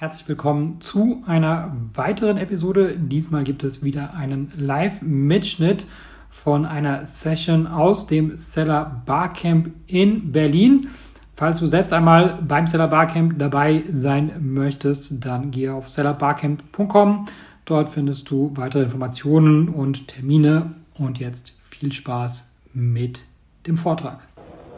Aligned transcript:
Herzlich 0.00 0.28
willkommen 0.28 0.80
zu 0.80 1.24
einer 1.26 1.76
weiteren 1.92 2.36
Episode. 2.36 2.96
Diesmal 2.96 3.42
gibt 3.42 3.64
es 3.64 3.82
wieder 3.82 4.14
einen 4.14 4.52
Live-Mitschnitt 4.56 5.86
von 6.30 6.66
einer 6.66 7.04
Session 7.04 7.66
aus 7.66 8.06
dem 8.06 8.38
Seller 8.38 9.02
Barcamp 9.06 9.72
in 9.88 10.30
Berlin. 10.30 10.88
Falls 11.34 11.58
du 11.58 11.66
selbst 11.66 11.92
einmal 11.92 12.38
beim 12.46 12.68
Seller 12.68 12.86
Barcamp 12.86 13.40
dabei 13.40 13.82
sein 13.90 14.34
möchtest, 14.38 15.24
dann 15.26 15.50
gehe 15.50 15.74
auf 15.74 15.88
sellerbarcamp.com. 15.88 17.26
Dort 17.64 17.88
findest 17.88 18.30
du 18.30 18.52
weitere 18.54 18.84
Informationen 18.84 19.68
und 19.68 20.06
Termine. 20.06 20.76
Und 20.96 21.18
jetzt 21.18 21.58
viel 21.70 21.90
Spaß 21.90 22.54
mit 22.72 23.24
dem 23.66 23.76
Vortrag. 23.76 24.28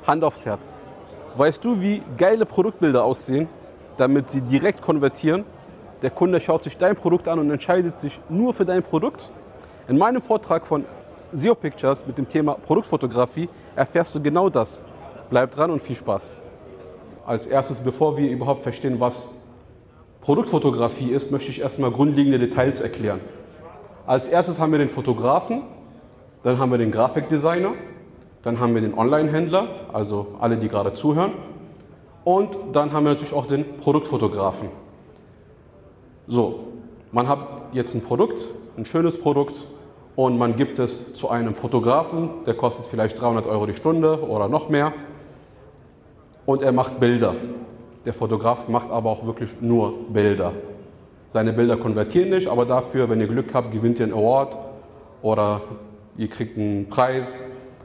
Hand 0.07 0.25
aufs 0.25 0.47
Herz. 0.47 0.73
Weißt 1.37 1.63
du, 1.63 1.79
wie 1.83 2.01
geile 2.17 2.47
Produktbilder 2.47 3.05
aussehen? 3.05 3.49
Damit 4.01 4.31
sie 4.31 4.41
direkt 4.41 4.81
konvertieren. 4.81 5.45
Der 6.01 6.11
Kunde 6.11 6.41
schaut 6.41 6.63
sich 6.63 6.79
dein 6.79 6.97
Produkt 6.97 7.29
an 7.29 7.39
und 7.39 7.51
entscheidet 7.51 7.99
sich 7.99 8.19
nur 8.31 8.55
für 8.55 8.65
dein 8.65 8.83
Produkt. 8.83 9.31
In 9.89 9.99
meinem 9.99 10.23
Vortrag 10.23 10.67
von 10.67 10.87
SEO 11.33 11.55
Pictures 11.55 12.07
mit 12.07 12.17
dem 12.17 12.27
Thema 12.27 12.55
Produktfotografie 12.55 13.49
erfährst 13.77 14.15
du 14.15 14.23
genau 14.23 14.49
das. 14.49 14.81
Bleib 15.29 15.51
dran 15.51 15.71
und 15.71 15.83
viel 15.83 15.97
Spaß. 15.97 16.39
Als 17.27 17.47
erstes, 17.47 17.83
bevor 17.83 18.17
wir 18.17 18.31
überhaupt 18.31 18.63
verstehen, 18.63 18.99
was 18.99 19.31
Produktfotografie 20.23 21.11
ist, 21.11 21.31
möchte 21.31 21.51
ich 21.51 21.61
erstmal 21.61 21.91
grundlegende 21.91 22.39
Details 22.39 22.81
erklären. 22.81 23.21
Als 24.07 24.29
erstes 24.29 24.59
haben 24.59 24.73
wir 24.73 24.79
den 24.79 24.89
Fotografen, 24.89 25.63
dann 26.43 26.59
haben 26.59 26.71
wir 26.71 26.79
den 26.79 26.91
Grafikdesigner, 26.91 27.75
dann 28.43 28.59
haben 28.59 28.75
wir 28.75 28.81
den 28.81 28.95
Online-Händler, 28.95 29.69
also 29.93 30.37
alle, 30.41 30.57
die 30.57 30.69
gerade 30.69 30.95
zuhören, 30.95 31.33
und 32.37 32.57
dann 32.73 32.93
haben 32.93 33.05
wir 33.05 33.11
natürlich 33.11 33.33
auch 33.33 33.47
den 33.47 33.77
Produktfotografen. 33.79 34.69
So, 36.29 36.61
man 37.11 37.29
hat 37.29 37.39
jetzt 37.73 37.95
ein 37.95 38.03
Produkt, 38.03 38.41
ein 38.77 38.87
schönes 38.87 39.21
Produkt 39.21 39.57
und 40.15 40.39
man 40.39 40.55
gibt 40.55 40.79
es 40.79 41.15
zu 41.15 41.29
einem 41.29 41.55
Fotografen, 41.55 42.31
der 42.47 42.55
kostet 42.55 42.87
vielleicht 42.87 43.21
300 43.21 43.47
Euro 43.47 43.67
die 43.67 43.75
Stunde 43.75 44.23
oder 44.23 44.49
noch 44.49 44.69
mehr 44.69 44.93
und 46.47 46.63
er 46.63 46.73
macht 46.73 47.01
Bilder. 47.01 47.35
Der 48.05 48.15
Fotograf 48.15 48.69
macht 48.69 48.91
aber 48.91 49.11
auch 49.11 49.27
wirklich 49.27 49.61
nur 49.61 49.93
Bilder. 50.13 50.53
Seine 51.29 51.53
Bilder 51.53 51.77
konvertieren 51.77 52.31
nicht, 52.31 52.49
aber 52.49 52.65
dafür, 52.65 53.11
wenn 53.11 53.21
ihr 53.21 53.29
Glück 53.29 53.53
habt, 53.55 53.73
gewinnt 53.73 53.99
ihr 53.99 54.07
einen 54.07 54.15
Award 54.15 54.57
oder 55.23 55.61
ihr 56.17 56.29
kriegt 56.29 56.57
einen 56.57 56.89
Preis. 56.89 57.39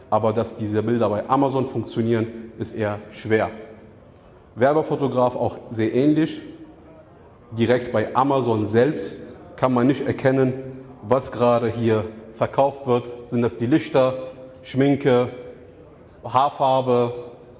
Aber 0.09 0.33
dass 0.33 0.55
diese 0.55 0.81
Bilder 0.83 1.09
bei 1.09 1.27
Amazon 1.27 1.65
funktionieren, 1.65 2.27
ist 2.57 2.75
eher 2.75 2.99
schwer. 3.11 3.49
Werbefotograf 4.55 5.35
auch 5.35 5.57
sehr 5.69 5.93
ähnlich. 5.93 6.41
Direkt 7.51 7.91
bei 7.91 8.15
Amazon 8.15 8.65
selbst 8.65 9.21
kann 9.55 9.73
man 9.73 9.87
nicht 9.87 10.07
erkennen, 10.07 10.53
was 11.03 11.31
gerade 11.31 11.67
hier 11.67 12.05
verkauft 12.33 12.87
wird. 12.87 13.11
Sind 13.27 13.41
das 13.41 13.55
die 13.55 13.65
Lichter, 13.65 14.13
Schminke, 14.63 15.29
Haarfarbe, 16.23 17.13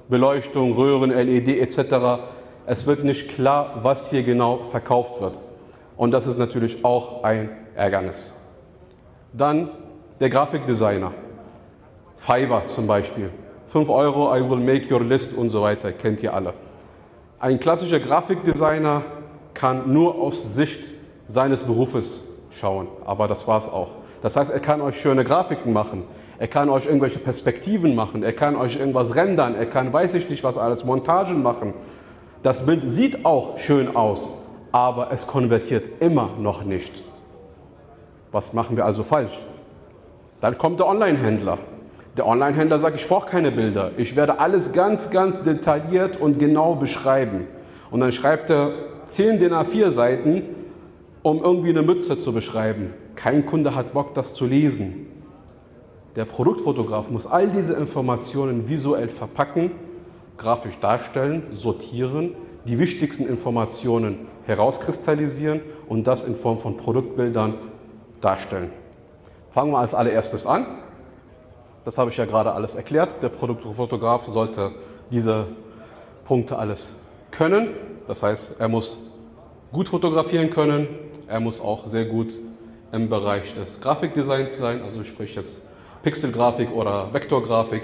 Beleuchtung, 0.10 0.74
Röhren, 0.74 1.12
LED 1.12 1.60
etc. 1.60 2.24
Es 2.66 2.88
wird 2.88 3.04
nicht 3.04 3.30
klar, 3.30 3.80
was 3.82 4.10
hier 4.10 4.24
genau 4.24 4.64
verkauft 4.64 5.22
wird. 5.22 5.42
Und 5.98 6.12
das 6.12 6.28
ist 6.28 6.38
natürlich 6.38 6.84
auch 6.84 7.24
ein 7.24 7.50
Ärgernis. 7.76 8.34
Dann 9.34 9.70
der 10.20 10.30
Grafikdesigner. 10.30 11.12
Fiverr 12.18 12.68
zum 12.68 12.88
Beispiel. 12.88 13.30
5 13.66 13.90
Euro, 13.90 14.36
I 14.36 14.50
will 14.50 14.60
make 14.60 14.94
your 14.94 15.04
list 15.04 15.36
und 15.36 15.50
so 15.50 15.62
weiter, 15.62 15.92
kennt 15.92 16.24
ihr 16.24 16.34
alle. 16.34 16.54
Ein 17.40 17.60
klassischer 17.60 18.00
Grafikdesigner 18.00 19.04
kann 19.54 19.92
nur 19.92 20.16
aus 20.16 20.56
Sicht 20.56 20.90
seines 21.28 21.64
Berufes 21.64 22.24
schauen, 22.50 22.88
aber 23.06 23.28
das 23.28 23.46
war 23.48 23.60
es 23.60 23.68
auch. 23.68 23.90
Das 24.22 24.38
heißt, 24.38 24.52
er 24.52 24.62
kann 24.62 24.80
euch 24.80 25.00
schöne 25.00 25.26
Grafiken 25.26 25.74
machen, 25.74 26.04
er 26.40 26.48
kann 26.48 26.70
euch 26.70 26.86
irgendwelche 26.86 27.20
Perspektiven 27.20 27.94
machen, 27.94 28.24
er 28.24 28.32
kann 28.32 28.56
euch 28.56 28.78
irgendwas 28.78 29.16
rendern, 29.16 29.54
er 29.56 29.66
kann 29.66 29.92
weiß 29.92 30.14
ich 30.14 30.30
nicht 30.30 30.44
was 30.46 30.58
alles, 30.58 30.86
Montagen 30.86 31.44
machen. 31.44 31.74
Das 32.42 32.66
Bild 32.66 32.90
sieht 32.90 33.26
auch 33.26 33.58
schön 33.58 33.96
aus, 33.96 34.30
aber 34.72 35.12
es 35.12 35.28
konvertiert 35.28 36.02
immer 36.02 36.30
noch 36.40 36.64
nicht. 36.64 37.04
Was 38.32 38.54
machen 38.54 38.78
wir 38.78 38.86
also 38.86 39.04
falsch? 39.04 39.42
Dann 40.40 40.58
kommt 40.58 40.80
der 40.80 40.88
Online-Händler. 40.88 41.58
Der 42.18 42.26
Online-Händler 42.26 42.80
sagt, 42.80 42.96
ich 42.96 43.08
brauche 43.08 43.30
keine 43.30 43.52
Bilder. 43.52 43.92
Ich 43.98 44.16
werde 44.16 44.40
alles 44.40 44.72
ganz, 44.72 45.12
ganz 45.12 45.42
detailliert 45.42 46.20
und 46.20 46.40
genau 46.40 46.76
beschreiben. 46.76 47.48
Und 47.92 48.00
dann 48.00 48.12
schreibt 48.14 48.50
er 48.50 48.72
10 49.06 49.40
DIN 49.40 49.52
A4 49.52 49.92
Seiten, 49.92 50.44
um 51.24 51.44
irgendwie 51.44 51.70
eine 51.70 51.82
Mütze 51.82 52.18
zu 52.20 52.32
beschreiben. 52.32 52.94
Kein 53.16 53.46
Kunde 53.46 53.76
hat 53.76 53.94
Bock, 53.94 54.14
das 54.14 54.34
zu 54.34 54.46
lesen. 54.46 55.08
Der 56.16 56.24
Produktfotograf 56.24 57.10
muss 57.10 57.28
all 57.28 57.50
diese 57.50 57.74
Informationen 57.74 58.70
visuell 58.70 59.10
verpacken, 59.10 59.72
grafisch 60.38 60.80
darstellen, 60.80 61.44
sortieren, 61.52 62.36
die 62.66 62.80
wichtigsten 62.80 63.28
Informationen 63.28 64.20
herauskristallisieren 64.46 65.62
und 65.90 66.06
das 66.08 66.24
in 66.24 66.36
Form 66.36 66.58
von 66.58 66.78
Produktbildern 66.78 67.56
darstellen. 68.22 68.70
Fangen 69.50 69.72
wir 69.72 69.80
als 69.80 69.94
allererstes 69.94 70.48
an. 70.48 70.66
Das 71.86 72.00
habe 72.00 72.10
ich 72.10 72.18
ja 72.18 72.26
gerade 72.26 72.52
alles 72.52 72.74
erklärt. 72.74 73.22
Der 73.22 73.30
Produktfotograf 73.30 74.26
sollte 74.26 74.72
diese 75.12 75.48
Punkte 76.26 76.58
alles 76.58 76.94
können. 77.30 77.70
Das 78.08 78.24
heißt, 78.24 78.56
er 78.58 78.68
muss 78.68 78.98
gut 79.72 79.88
fotografieren 79.90 80.50
können. 80.50 80.88
Er 81.28 81.40
muss 81.40 81.62
auch 81.62 81.86
sehr 81.86 82.06
gut 82.06 82.34
im 82.92 83.08
Bereich 83.08 83.54
des 83.54 83.82
Grafikdesigns 83.82 84.58
sein, 84.58 84.82
also 84.84 85.04
sprich 85.04 85.36
jetzt 85.36 85.62
Pixelgrafik 86.02 86.72
oder 86.72 87.14
Vektorgrafik. 87.14 87.84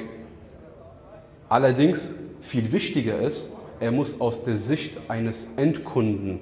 Allerdings 1.48 2.10
viel 2.40 2.72
wichtiger 2.72 3.20
ist, 3.20 3.52
er 3.80 3.92
muss 3.92 4.20
aus 4.22 4.44
der 4.44 4.58
Sicht 4.58 4.98
eines 5.10 5.54
Endkunden 5.58 6.40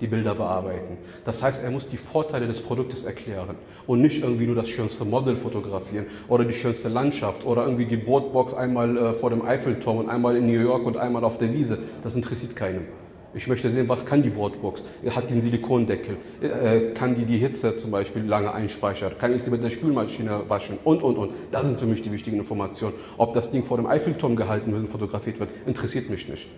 die 0.00 0.06
Bilder 0.06 0.34
bearbeiten. 0.34 0.98
Das 1.24 1.42
heißt, 1.42 1.62
er 1.62 1.70
muss 1.70 1.88
die 1.88 1.96
Vorteile 1.96 2.46
des 2.46 2.60
Produktes 2.60 3.04
erklären 3.04 3.56
und 3.86 4.00
nicht 4.00 4.22
irgendwie 4.22 4.46
nur 4.46 4.56
das 4.56 4.68
schönste 4.68 5.04
Model 5.04 5.36
fotografieren 5.36 6.06
oder 6.28 6.44
die 6.44 6.54
schönste 6.54 6.88
Landschaft 6.88 7.44
oder 7.44 7.64
irgendwie 7.64 7.86
die 7.86 7.96
Brotbox 7.96 8.54
einmal 8.54 8.96
äh, 8.96 9.14
vor 9.14 9.30
dem 9.30 9.42
Eiffelturm 9.42 9.98
und 9.98 10.08
einmal 10.08 10.36
in 10.36 10.46
New 10.46 10.60
York 10.60 10.84
und 10.84 10.96
einmal 10.96 11.24
auf 11.24 11.38
der 11.38 11.52
Wiese. 11.52 11.78
Das 12.02 12.14
interessiert 12.14 12.54
keinen. 12.56 12.86
Ich 13.34 13.46
möchte 13.46 13.68
sehen, 13.70 13.88
was 13.88 14.06
kann 14.06 14.22
die 14.22 14.30
Brotbox? 14.30 14.86
Hat 15.10 15.28
die 15.28 15.32
einen 15.32 15.42
Silikondeckel? 15.42 16.16
Äh, 16.40 16.94
kann 16.94 17.14
die 17.14 17.26
die 17.26 17.36
Hitze 17.36 17.76
zum 17.76 17.90
Beispiel 17.90 18.24
lange 18.24 18.52
einspeichern? 18.52 19.12
Kann 19.18 19.34
ich 19.34 19.42
sie 19.42 19.50
mit 19.50 19.62
der 19.62 19.70
Spülmaschine 19.70 20.48
waschen? 20.48 20.78
Und, 20.82 21.02
und, 21.02 21.18
und. 21.18 21.32
Das 21.52 21.66
sind 21.66 21.78
für 21.78 21.86
mich 21.86 22.00
die 22.00 22.10
wichtigen 22.10 22.38
Informationen. 22.38 22.94
Ob 23.18 23.34
das 23.34 23.50
Ding 23.50 23.64
vor 23.64 23.76
dem 23.76 23.86
Eiffelturm 23.86 24.34
gehalten 24.34 24.72
wird 24.72 24.82
und 24.82 24.88
fotografiert 24.88 25.40
wird, 25.40 25.50
interessiert 25.66 26.08
mich 26.08 26.26
nicht. 26.28 26.48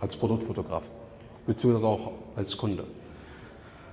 Als 0.00 0.16
Produktfotograf 0.16 0.88
beziehungsweise 1.46 1.86
auch 1.86 2.12
als 2.36 2.56
Kunde. 2.56 2.84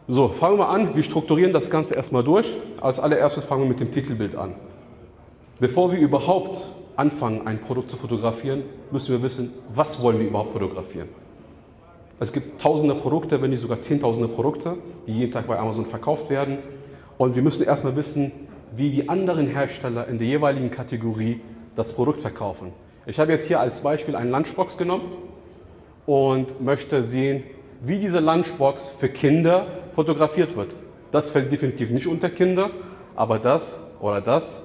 So, 0.07 0.29
fangen 0.29 0.57
wir 0.57 0.69
an. 0.69 0.95
Wir 0.95 1.03
strukturieren 1.03 1.53
das 1.53 1.69
Ganze 1.69 1.95
erstmal 1.95 2.23
durch. 2.23 2.51
Als 2.81 2.99
allererstes 2.99 3.45
fangen 3.45 3.63
wir 3.63 3.69
mit 3.69 3.79
dem 3.79 3.91
Titelbild 3.91 4.35
an. 4.35 4.53
Bevor 5.59 5.91
wir 5.91 5.99
überhaupt 5.99 6.65
anfangen, 6.95 7.47
ein 7.47 7.61
Produkt 7.61 7.91
zu 7.91 7.97
fotografieren, 7.97 8.63
müssen 8.91 9.11
wir 9.11 9.21
wissen, 9.21 9.53
was 9.73 10.01
wollen 10.01 10.19
wir 10.19 10.27
überhaupt 10.27 10.51
fotografieren. 10.51 11.07
Es 12.19 12.33
gibt 12.33 12.61
tausende 12.61 12.95
Produkte, 12.95 13.41
wenn 13.41 13.51
nicht 13.51 13.61
sogar 13.61 13.81
zehntausende 13.81 14.27
Produkte, 14.27 14.77
die 15.07 15.13
jeden 15.13 15.31
Tag 15.31 15.47
bei 15.47 15.57
Amazon 15.57 15.85
verkauft 15.85 16.29
werden. 16.29 16.59
Und 17.17 17.35
wir 17.35 17.41
müssen 17.41 17.63
erstmal 17.63 17.95
wissen, 17.95 18.31
wie 18.75 18.91
die 18.91 19.09
anderen 19.09 19.47
Hersteller 19.47 20.07
in 20.07 20.17
der 20.17 20.27
jeweiligen 20.27 20.71
Kategorie 20.71 21.41
das 21.75 21.93
Produkt 21.93 22.21
verkaufen. 22.21 22.73
Ich 23.05 23.19
habe 23.19 23.31
jetzt 23.31 23.47
hier 23.47 23.59
als 23.59 23.81
Beispiel 23.81 24.15
eine 24.15 24.29
Lunchbox 24.29 24.77
genommen 24.77 25.11
und 26.11 26.59
möchte 26.59 27.05
sehen, 27.05 27.41
wie 27.79 27.97
diese 27.97 28.19
Lunchbox 28.19 28.89
für 28.97 29.07
Kinder 29.07 29.65
fotografiert 29.95 30.57
wird. 30.57 30.75
Das 31.09 31.31
fällt 31.31 31.49
definitiv 31.53 31.89
nicht 31.89 32.05
unter 32.05 32.29
Kinder, 32.29 32.69
aber 33.15 33.39
das 33.39 33.79
oder 34.01 34.19
das 34.19 34.61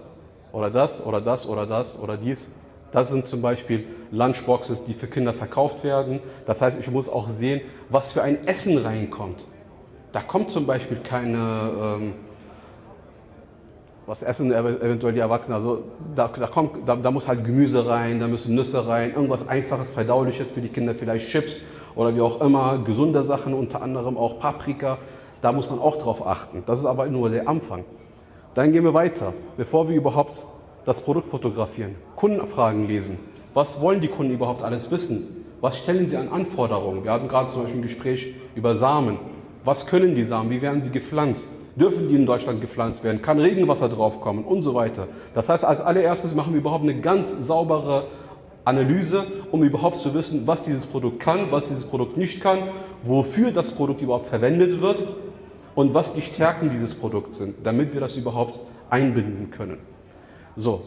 oder 0.50 0.70
das 0.70 1.06
oder 1.06 1.20
das 1.20 1.46
oder 1.46 1.64
das 1.64 2.00
oder 2.00 2.16
dies, 2.16 2.50
das 2.90 3.10
sind 3.10 3.28
zum 3.28 3.43
Beispiel 3.43 3.87
Lunchboxes, 4.10 4.87
die 4.87 4.94
für 4.94 5.06
Kinder 5.06 5.32
verkauft 5.32 5.84
werden. 5.84 6.19
Das 6.46 6.62
heißt, 6.62 6.81
ich 6.81 6.90
muss 6.90 7.08
auch 7.08 7.28
sehen, 7.28 7.60
was 7.90 8.12
für 8.12 8.22
ein 8.22 8.44
Essen 8.49 8.78
reinkommt. 8.78 9.46
Da 10.10 10.22
kommt 10.22 10.50
zum 10.50 10.66
Beispiel 10.66 10.96
keine 10.99 11.99
ähm, 12.00 12.14
was 14.06 14.22
essen 14.22 14.52
eventuell 14.52 15.12
die 15.12 15.20
Erwachsenen. 15.20 15.56
Also 15.56 15.82
da, 16.14 16.28
da, 16.28 16.46
kommt, 16.46 16.88
da, 16.88 16.96
da, 16.96 17.10
muss 17.10 17.26
halt 17.26 17.44
Gemüse 17.44 17.86
rein, 17.88 18.20
da 18.20 18.28
müssen 18.28 18.54
Nüsse 18.54 18.86
rein, 18.86 19.12
irgendwas 19.14 19.48
Einfaches, 19.48 19.92
Verdauliches 19.92 20.50
für 20.50 20.60
die 20.60 20.68
Kinder, 20.68 20.94
vielleicht 20.94 21.28
Chips 21.28 21.62
oder 21.94 22.14
wie 22.14 22.20
auch 22.20 22.40
immer, 22.40 22.78
gesunde 22.78 23.22
Sachen, 23.24 23.52
unter 23.52 23.82
anderem 23.82 24.16
auch 24.16 24.38
Paprika. 24.38 24.98
Da 25.42 25.52
muss 25.52 25.68
man 25.68 25.80
auch 25.80 25.96
drauf 25.96 26.26
achten. 26.26 26.62
Das 26.66 26.78
ist 26.78 26.86
aber 26.86 27.06
nur 27.06 27.30
der 27.30 27.48
Anfang. 27.48 27.84
Dann 28.54 28.72
gehen 28.72 28.84
wir 28.84 28.94
weiter, 28.94 29.32
bevor 29.56 29.88
wir 29.88 29.96
überhaupt 29.96 30.46
das 30.84 31.00
Produkt 31.00 31.26
fotografieren. 31.26 31.96
Kundenfragen 32.14 32.86
lesen. 32.86 33.18
Was 33.54 33.80
wollen 33.80 34.00
die 34.00 34.08
Kunden 34.08 34.32
überhaupt 34.32 34.62
alles 34.62 34.90
wissen? 34.90 35.44
Was 35.60 35.78
stellen 35.78 36.06
Sie 36.06 36.16
an 36.16 36.28
Anforderungen? 36.28 37.04
Wir 37.04 37.10
hatten 37.10 37.28
gerade 37.28 37.48
zum 37.48 37.62
Beispiel 37.62 37.80
ein 37.80 37.82
Gespräch 37.82 38.34
über 38.54 38.76
Samen. 38.76 39.18
Was 39.64 39.86
können 39.86 40.14
die 40.14 40.24
Samen? 40.24 40.50
Wie 40.50 40.62
werden 40.62 40.82
sie 40.82 40.90
gepflanzt? 40.90 41.48
Dürfen 41.76 42.08
die 42.08 42.14
in 42.14 42.25
Deutschland 42.25 42.61
gepflanzt 42.62 43.05
werden? 43.05 43.20
Kann 43.20 43.38
Regenwasser 43.38 43.88
draufkommen? 43.88 44.44
Und 44.44 44.62
so 44.62 44.75
weiter. 44.75 45.08
Das 45.34 45.49
heißt, 45.50 45.64
als 45.64 45.82
allererstes 45.82 46.34
machen 46.34 46.55
wir 46.55 46.61
überhaupt 46.61 46.84
eine 46.84 46.99
ganz 47.00 47.46
saubere 47.46 48.05
Analyse, 48.64 49.25
um 49.52 49.62
überhaupt 49.62 50.00
zu 50.00 50.14
wissen, 50.14 50.46
was 50.46 50.62
dieses 50.62 50.87
Produkt 50.87 51.20
kann, 51.20 51.52
was 51.52 51.69
dieses 51.69 51.84
Produkt 51.84 52.17
nicht 52.17 52.40
kann, 52.40 52.58
wofür 53.05 53.52
das 53.52 53.73
Produkt 53.73 54.02
überhaupt 54.02 54.26
verwendet 54.26 54.81
wird 54.81 55.06
und 55.76 55.94
was 55.94 56.14
die 56.14 56.23
Stärken 56.23 56.70
dieses 56.70 56.94
Produkts 56.94 57.38
sind, 57.38 57.64
damit 57.64 57.94
wir 57.94 58.00
das 58.00 58.17
überhaupt 58.17 58.58
einbinden 58.90 59.50
können. 59.50 59.78
So, 60.56 60.82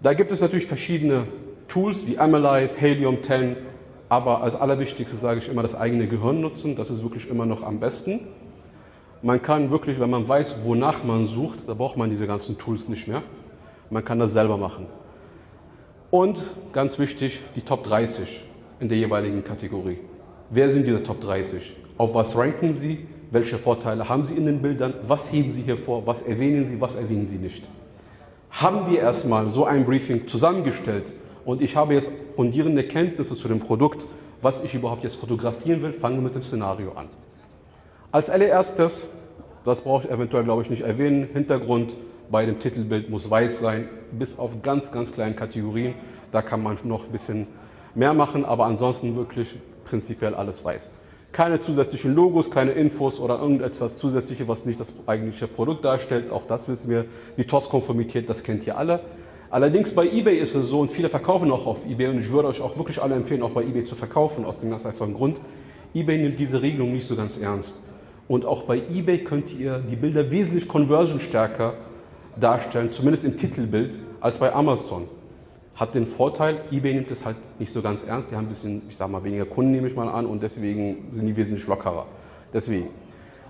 da 0.00 0.14
gibt 0.14 0.32
es 0.32 0.40
natürlich 0.40 0.66
verschiedene 0.66 1.26
Tools 1.68 2.06
wie 2.06 2.18
Analyze, 2.18 2.78
Helium 2.80 3.22
10, 3.22 3.56
aber 4.08 4.42
als 4.42 4.54
allerwichtigstes 4.54 5.20
sage 5.20 5.40
ich 5.40 5.48
immer 5.48 5.62
das 5.62 5.74
eigene 5.74 6.06
Gehirn 6.06 6.40
nutzen, 6.40 6.76
das 6.76 6.90
ist 6.90 7.02
wirklich 7.02 7.28
immer 7.28 7.44
noch 7.44 7.62
am 7.62 7.80
besten. 7.80 8.28
Man 9.24 9.40
kann 9.40 9.70
wirklich, 9.70 10.00
wenn 10.00 10.10
man 10.10 10.28
weiß, 10.28 10.64
wonach 10.64 11.04
man 11.04 11.26
sucht, 11.26 11.60
da 11.68 11.74
braucht 11.74 11.96
man 11.96 12.10
diese 12.10 12.26
ganzen 12.26 12.58
Tools 12.58 12.88
nicht 12.88 13.06
mehr. 13.06 13.22
Man 13.88 14.04
kann 14.04 14.18
das 14.18 14.32
selber 14.32 14.56
machen. 14.56 14.86
Und 16.10 16.42
ganz 16.72 16.98
wichtig, 16.98 17.38
die 17.54 17.60
Top 17.60 17.84
30 17.84 18.40
in 18.80 18.88
der 18.88 18.98
jeweiligen 18.98 19.44
Kategorie. 19.44 19.98
Wer 20.50 20.68
sind 20.70 20.88
diese 20.88 21.04
Top 21.04 21.20
30? 21.20 21.72
Auf 21.98 22.14
was 22.14 22.36
ranken 22.36 22.74
sie? 22.74 23.06
Welche 23.30 23.58
Vorteile 23.58 24.08
haben 24.08 24.24
sie 24.24 24.34
in 24.34 24.44
den 24.44 24.60
Bildern? 24.60 24.94
Was 25.06 25.32
heben 25.32 25.52
sie 25.52 25.62
hervor? 25.62 26.04
Was 26.04 26.22
erwähnen 26.22 26.66
sie? 26.66 26.80
Was 26.80 26.96
erwähnen 26.96 27.28
sie 27.28 27.38
nicht? 27.38 27.62
Haben 28.50 28.90
wir 28.90 28.98
erstmal 28.98 29.48
so 29.50 29.64
ein 29.64 29.84
Briefing 29.84 30.26
zusammengestellt 30.26 31.12
und 31.44 31.62
ich 31.62 31.76
habe 31.76 31.94
jetzt 31.94 32.10
fundierende 32.34 32.82
Kenntnisse 32.82 33.36
zu 33.36 33.46
dem 33.46 33.60
Produkt, 33.60 34.04
was 34.42 34.64
ich 34.64 34.74
überhaupt 34.74 35.04
jetzt 35.04 35.16
fotografieren 35.16 35.80
will, 35.80 35.92
fangen 35.92 36.16
wir 36.16 36.22
mit 36.22 36.34
dem 36.34 36.42
Szenario 36.42 36.90
an. 36.92 37.08
Als 38.12 38.28
allererstes, 38.28 39.06
das 39.64 39.80
brauche 39.80 40.06
ich 40.06 40.12
eventuell, 40.12 40.44
glaube 40.44 40.60
ich, 40.60 40.68
nicht 40.68 40.82
erwähnen, 40.82 41.30
Hintergrund 41.32 41.96
bei 42.30 42.44
dem 42.44 42.58
Titelbild 42.58 43.08
muss 43.08 43.30
weiß 43.30 43.60
sein, 43.60 43.88
bis 44.10 44.38
auf 44.38 44.60
ganz, 44.60 44.92
ganz 44.92 45.12
kleine 45.12 45.34
Kategorien. 45.34 45.94
Da 46.30 46.42
kann 46.42 46.62
man 46.62 46.76
noch 46.84 47.06
ein 47.06 47.10
bisschen 47.10 47.46
mehr 47.94 48.12
machen, 48.12 48.44
aber 48.44 48.66
ansonsten 48.66 49.16
wirklich 49.16 49.56
prinzipiell 49.86 50.34
alles 50.34 50.62
weiß. 50.62 50.92
Keine 51.32 51.62
zusätzlichen 51.62 52.14
Logos, 52.14 52.50
keine 52.50 52.72
Infos 52.72 53.18
oder 53.18 53.38
irgendetwas 53.38 53.96
zusätzliches, 53.96 54.46
was 54.46 54.66
nicht 54.66 54.78
das 54.78 54.92
eigentliche 55.06 55.48
Produkt 55.48 55.82
darstellt. 55.82 56.30
Auch 56.30 56.46
das 56.46 56.68
wissen 56.68 56.90
wir. 56.90 57.06
Die 57.38 57.44
TOS-Konformität, 57.44 58.28
das 58.28 58.42
kennt 58.42 58.66
ihr 58.66 58.76
alle. 58.76 59.00
Allerdings 59.48 59.94
bei 59.94 60.06
eBay 60.06 60.36
ist 60.36 60.54
es 60.54 60.68
so, 60.68 60.80
und 60.80 60.92
viele 60.92 61.08
verkaufen 61.08 61.50
auch 61.50 61.66
auf 61.66 61.86
eBay, 61.86 62.08
und 62.08 62.18
ich 62.18 62.30
würde 62.30 62.48
euch 62.48 62.60
auch 62.60 62.76
wirklich 62.76 63.00
alle 63.00 63.14
empfehlen, 63.14 63.42
auch 63.42 63.52
bei 63.52 63.62
eBay 63.62 63.86
zu 63.86 63.94
verkaufen, 63.94 64.44
aus 64.44 64.60
dem 64.60 64.68
ganz 64.68 64.84
einfachen 64.84 65.14
Grund. 65.14 65.40
eBay 65.94 66.18
nimmt 66.18 66.38
diese 66.38 66.60
Regelung 66.60 66.92
nicht 66.92 67.06
so 67.06 67.16
ganz 67.16 67.38
ernst. 67.38 67.91
Und 68.32 68.46
auch 68.46 68.62
bei 68.62 68.78
eBay 68.78 69.18
könnt 69.18 69.52
ihr 69.52 69.80
die 69.80 69.94
Bilder 69.94 70.30
wesentlich 70.30 70.66
conversion-stärker 70.66 71.74
darstellen, 72.40 72.90
zumindest 72.90 73.26
im 73.26 73.36
Titelbild, 73.36 73.98
als 74.22 74.38
bei 74.38 74.54
Amazon. 74.54 75.06
Hat 75.74 75.94
den 75.94 76.06
Vorteil, 76.06 76.62
eBay 76.70 76.94
nimmt 76.94 77.10
es 77.10 77.26
halt 77.26 77.36
nicht 77.58 77.70
so 77.70 77.82
ganz 77.82 78.08
ernst. 78.08 78.30
Die 78.30 78.34
haben 78.34 78.46
ein 78.46 78.48
bisschen, 78.48 78.84
ich 78.88 78.96
sag 78.96 79.10
mal, 79.10 79.22
weniger 79.22 79.44
Kunden, 79.44 79.72
nehme 79.72 79.86
ich 79.86 79.94
mal 79.94 80.08
an, 80.08 80.24
und 80.24 80.42
deswegen 80.42 81.08
sind 81.12 81.26
die 81.26 81.36
wesentlich 81.36 81.66
lockerer. 81.66 82.06
Deswegen. 82.54 82.86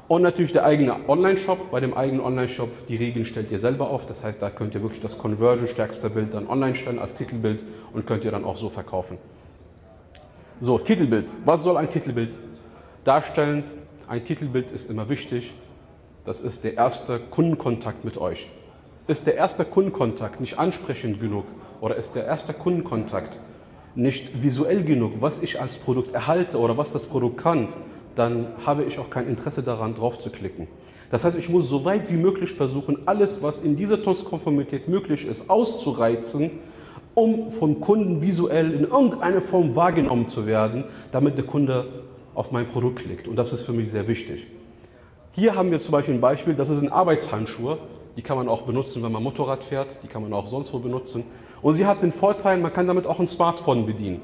Und 0.09 0.23
natürlich 0.23 0.51
der 0.51 0.65
eigene 0.65 1.09
Online-Shop. 1.09 1.71
Bei 1.71 1.79
dem 1.79 1.95
eigenen 1.95 2.21
Online-Shop, 2.21 2.89
die 2.89 2.97
Regeln 2.97 3.25
stellt 3.25 3.53
ihr 3.53 3.61
selber 3.61 3.89
auf. 3.89 4.07
Das 4.07 4.25
heißt, 4.25 4.43
da 4.43 4.51
könnt 4.51 4.75
ihr 4.75 4.83
wirklich 4.83 5.01
das 5.01 5.17
Conversion-stärkste 5.17 6.11
Bild 6.11 6.35
dann 6.35 6.49
online 6.49 6.75
stellen 6.75 6.99
als 6.99 7.15
Titelbild 7.15 7.63
und 7.93 8.05
könnt 8.05 8.25
ihr 8.25 8.33
dann 8.33 8.45
auch 8.45 8.57
so 8.57 8.69
verkaufen. 8.69 9.19
So, 10.61 10.77
Titelbild. 10.81 11.31
Was 11.45 11.63
soll 11.63 11.77
ein 11.77 11.89
Titelbild 11.89 12.35
darstellen? 13.05 13.63
Ein 14.09 14.25
Titelbild 14.25 14.71
ist 14.73 14.91
immer 14.91 15.09
wichtig. 15.09 15.55
Das 16.25 16.41
ist 16.41 16.65
der 16.65 16.75
erste 16.75 17.19
Kundenkontakt 17.19 18.05
mit 18.05 18.19
euch. 18.19 18.49
Ist 19.07 19.27
der 19.27 19.37
erste 19.37 19.65
Kundenkontakt 19.65 20.41
nicht 20.41 20.59
ansprechend 20.59 21.21
genug 21.21 21.45
oder 21.81 21.97
ist 21.97 22.15
der 22.15 22.27
erste 22.27 22.53
Kundenkontakt 22.53 23.41
nicht 23.95 24.43
visuell 24.43 24.85
genug, 24.85 25.15
was 25.21 25.43
ich 25.43 25.61
als 25.61 25.77
Produkt 25.77 26.15
erhalte 26.15 26.59
oder 26.59 26.77
was 26.79 26.93
das 26.93 27.07
Produkt 27.07 27.39
kann, 27.39 27.69
dann 28.15 28.49
habe 28.65 28.85
ich 28.85 28.99
auch 28.99 29.11
kein 29.11 29.29
Interesse 29.29 29.63
daran, 29.63 29.95
drauf 29.95 30.19
zu 30.19 30.31
klicken. 30.31 30.69
Das 31.11 31.25
heißt, 31.25 31.37
ich 31.37 31.49
muss 31.49 31.69
so 31.69 31.85
weit 31.85 32.11
wie 32.11 32.17
möglich 32.17 32.53
versuchen, 32.53 33.07
alles, 33.07 33.43
was 33.43 33.61
in 33.61 33.77
dieser 33.77 34.03
TOS-Konformität 34.03 34.89
möglich 34.89 35.27
ist, 35.27 35.51
auszureizen, 35.51 36.51
um 37.15 37.53
vom 37.53 37.81
Kunden 37.81 38.23
visuell 38.23 38.73
in 38.73 38.85
irgendeiner 38.85 39.43
Form 39.43 39.77
wahrgenommen 39.77 40.29
zu 40.29 40.47
werden, 40.47 40.85
damit 41.11 41.37
der 41.37 41.45
Kunde 41.45 41.87
auf 42.35 42.53
mein 42.53 42.67
Produkt 42.67 43.01
klickt. 43.01 43.29
Und 43.29 43.37
das 43.37 43.53
ist 43.53 43.63
für 43.63 43.73
mich 43.73 43.91
sehr 43.91 44.09
wichtig. 44.09 44.47
Hier 45.33 45.55
haben 45.55 45.71
wir 45.71 45.79
zum 45.79 45.93
Beispiel 45.93 46.15
ein 46.15 46.21
Beispiel, 46.21 46.55
das 46.55 46.69
ist 46.69 46.83
ein 46.83 46.93
Arbeitshandschuh. 46.93 47.77
Die 48.17 48.23
kann 48.23 48.37
man 48.37 48.49
auch 48.49 48.63
benutzen, 48.63 49.03
wenn 49.03 49.13
man 49.13 49.23
Motorrad 49.23 49.65
fährt. 49.65 49.99
Die 50.03 50.09
kann 50.09 50.23
man 50.23 50.33
auch 50.33 50.49
sonst 50.49 50.73
wo 50.73 50.79
benutzen. 50.79 51.25
Und 51.63 51.75
sie 51.75 51.87
hat 51.87 52.03
den 52.03 52.13
Vorteil, 52.13 52.59
man 52.59 52.73
kann 52.73 52.87
damit 52.87 53.07
auch 53.07 53.21
ein 53.21 53.27
Smartphone 53.27 53.87
bedienen. 53.87 54.21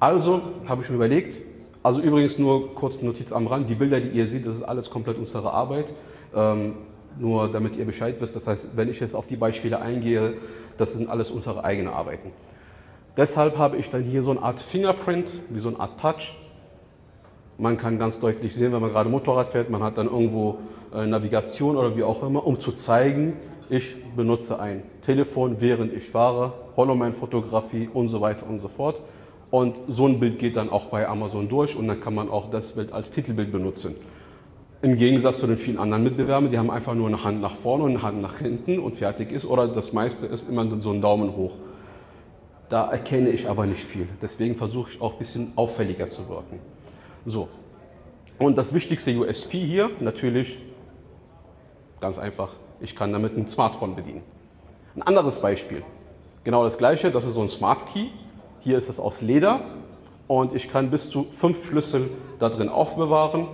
Also 0.00 0.42
habe 0.66 0.82
ich 0.82 0.90
mir 0.90 0.96
überlegt, 0.96 1.38
also 1.82 2.00
übrigens 2.00 2.38
nur 2.38 2.74
kurz 2.74 3.00
Notiz 3.02 3.32
am 3.32 3.46
Rand, 3.46 3.70
die 3.70 3.74
Bilder, 3.74 4.00
die 4.00 4.08
ihr 4.08 4.26
seht, 4.26 4.46
das 4.46 4.56
ist 4.56 4.62
alles 4.62 4.90
komplett 4.90 5.18
unsere 5.18 5.52
Arbeit. 5.52 5.94
Ähm, 6.34 6.74
nur 7.18 7.50
damit 7.50 7.76
ihr 7.76 7.84
Bescheid 7.84 8.16
wisst, 8.20 8.34
das 8.34 8.46
heißt, 8.46 8.76
wenn 8.76 8.88
ich 8.88 9.00
jetzt 9.00 9.14
auf 9.14 9.26
die 9.26 9.36
Beispiele 9.36 9.80
eingehe, 9.80 10.34
das 10.78 10.94
sind 10.94 11.08
alles 11.08 11.30
unsere 11.30 11.64
eigenen 11.64 11.92
Arbeiten. 11.92 12.30
Deshalb 13.16 13.58
habe 13.58 13.76
ich 13.76 13.90
dann 13.90 14.02
hier 14.02 14.22
so 14.22 14.30
eine 14.30 14.42
Art 14.42 14.60
Fingerprint, 14.60 15.30
wie 15.50 15.58
so 15.58 15.68
eine 15.68 15.78
Art 15.78 16.00
Touch. 16.00 16.34
Man 17.62 17.78
kann 17.78 17.96
ganz 17.96 18.18
deutlich 18.18 18.52
sehen, 18.52 18.72
wenn 18.72 18.80
man 18.80 18.90
gerade 18.90 19.08
Motorrad 19.08 19.46
fährt, 19.46 19.70
man 19.70 19.84
hat 19.84 19.96
dann 19.96 20.08
irgendwo 20.08 20.58
äh, 20.92 21.06
Navigation 21.06 21.76
oder 21.76 21.96
wie 21.96 22.02
auch 22.02 22.20
immer, 22.24 22.44
um 22.44 22.58
zu 22.58 22.72
zeigen, 22.72 23.34
ich 23.70 23.94
benutze 24.16 24.58
ein 24.58 24.82
Telefon, 25.02 25.60
während 25.60 25.92
ich 25.92 26.08
fahre, 26.08 26.54
Hollow-Man-Fotografie 26.76 27.88
und 27.94 28.08
so 28.08 28.20
weiter 28.20 28.48
und 28.48 28.62
so 28.62 28.66
fort. 28.66 29.00
Und 29.52 29.76
so 29.86 30.08
ein 30.08 30.18
Bild 30.18 30.40
geht 30.40 30.56
dann 30.56 30.70
auch 30.70 30.86
bei 30.86 31.06
Amazon 31.06 31.48
durch 31.48 31.76
und 31.76 31.86
dann 31.86 32.00
kann 32.00 32.16
man 32.16 32.30
auch 32.30 32.50
das 32.50 32.72
Bild 32.72 32.92
als 32.92 33.12
Titelbild 33.12 33.52
benutzen. 33.52 33.94
Im 34.82 34.96
Gegensatz 34.96 35.38
zu 35.38 35.46
den 35.46 35.56
vielen 35.56 35.78
anderen 35.78 36.02
Mitbewerbern, 36.02 36.50
die 36.50 36.58
haben 36.58 36.68
einfach 36.68 36.96
nur 36.96 37.06
eine 37.06 37.22
Hand 37.22 37.40
nach 37.40 37.54
vorne 37.54 37.84
und 37.84 37.90
eine 37.90 38.02
Hand 38.02 38.22
nach 38.22 38.38
hinten 38.38 38.80
und 38.80 38.96
fertig 38.96 39.30
ist. 39.30 39.46
Oder 39.46 39.68
das 39.68 39.92
meiste 39.92 40.26
ist 40.26 40.50
immer 40.50 40.66
so 40.80 40.90
ein 40.90 41.00
Daumen 41.00 41.36
hoch. 41.36 41.52
Da 42.68 42.90
erkenne 42.90 43.30
ich 43.30 43.48
aber 43.48 43.66
nicht 43.66 43.84
viel. 43.84 44.08
Deswegen 44.20 44.56
versuche 44.56 44.90
ich 44.90 45.00
auch 45.00 45.12
ein 45.12 45.18
bisschen 45.20 45.52
auffälliger 45.54 46.08
zu 46.08 46.28
wirken. 46.28 46.58
So. 47.24 47.48
Und 48.38 48.58
das 48.58 48.74
wichtigste 48.74 49.16
USP 49.16 49.58
hier 49.58 49.90
natürlich 50.00 50.58
Ganz 52.02 52.18
einfach. 52.18 52.48
Ich 52.80 52.96
kann 52.96 53.12
damit 53.12 53.36
ein 53.38 53.46
Smartphone 53.46 53.94
bedienen. 53.94 54.22
Ein 54.96 55.02
anderes 55.02 55.40
Beispiel. 55.40 55.84
Genau 56.42 56.64
das 56.64 56.76
gleiche. 56.76 57.12
Das 57.12 57.24
ist 57.24 57.34
so 57.34 57.42
ein 57.42 57.48
Smart 57.48 57.86
Key. 57.86 58.06
Hier 58.58 58.76
ist 58.76 58.88
es 58.88 58.98
aus 58.98 59.22
Leder 59.22 59.60
und 60.26 60.52
ich 60.52 60.68
kann 60.68 60.90
bis 60.90 61.10
zu 61.10 61.28
fünf 61.30 61.64
Schlüssel 61.64 62.10
da 62.40 62.48
drin 62.48 62.68
aufbewahren 62.68 63.46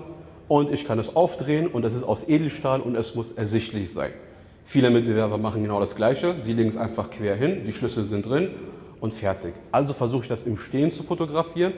und 0.49 0.73
ich 0.73 0.87
kann 0.87 0.99
es 0.99 1.15
aufdrehen 1.15 1.67
und 1.67 1.85
es 1.85 1.95
ist 1.95 2.05
aus 2.05 2.27
Edelstahl 2.27 2.81
und 2.81 2.97
es 2.97 3.15
muss 3.15 3.33
ersichtlich 3.33 3.93
sein. 3.93 4.13
Viele 4.65 4.89
Mitbewerber 4.89 5.37
machen 5.37 5.63
genau 5.63 5.79
das 5.79 5.95
Gleiche. 5.95 6.39
Sie 6.39 6.55
legen 6.55 6.71
es 6.71 6.79
einfach 6.79 7.11
quer 7.11 7.37
hin, 7.37 7.65
die 7.67 7.73
Schlüssel 7.75 8.07
sind 8.07 8.27
drin 8.27 8.49
und 9.01 9.13
fertig. 9.13 9.53
Also 9.73 9.93
versuche 9.93 10.23
ich 10.23 10.29
das 10.29 10.45
im 10.45 10.57
Stehen 10.57 10.91
zu 10.91 11.03
fotografieren 11.03 11.75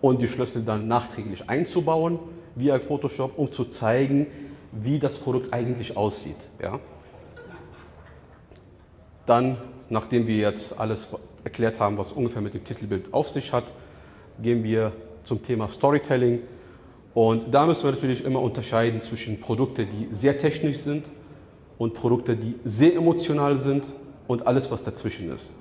und 0.00 0.20
die 0.20 0.28
Schlüssel 0.28 0.62
dann 0.62 0.88
nachträglich 0.88 1.48
einzubauen 1.48 2.18
via 2.54 2.78
Photoshop, 2.78 3.38
um 3.38 3.50
zu 3.52 3.64
zeigen, 3.66 4.26
wie 4.72 4.98
das 4.98 5.18
Produkt 5.18 5.52
eigentlich 5.52 5.96
aussieht. 5.96 6.50
Ja? 6.62 6.78
Dann, 9.26 9.56
nachdem 9.88 10.26
wir 10.26 10.36
jetzt 10.36 10.78
alles 10.78 11.08
erklärt 11.44 11.80
haben, 11.80 11.98
was 11.98 12.12
ungefähr 12.12 12.42
mit 12.42 12.54
dem 12.54 12.64
Titelbild 12.64 13.12
auf 13.12 13.28
sich 13.28 13.52
hat, 13.52 13.72
gehen 14.42 14.62
wir 14.62 14.92
zum 15.24 15.42
Thema 15.42 15.68
Storytelling. 15.68 16.40
Und 17.14 17.52
da 17.52 17.66
müssen 17.66 17.84
wir 17.84 17.92
natürlich 17.92 18.24
immer 18.24 18.40
unterscheiden 18.40 19.00
zwischen 19.00 19.40
Produkten, 19.40 19.86
die 19.90 20.14
sehr 20.14 20.38
technisch 20.38 20.78
sind 20.78 21.04
und 21.78 21.94
Produkte, 21.94 22.36
die 22.36 22.54
sehr 22.64 22.94
emotional 22.94 23.58
sind 23.58 23.84
und 24.26 24.46
alles, 24.46 24.70
was 24.70 24.84
dazwischen 24.84 25.32
ist. 25.32 25.54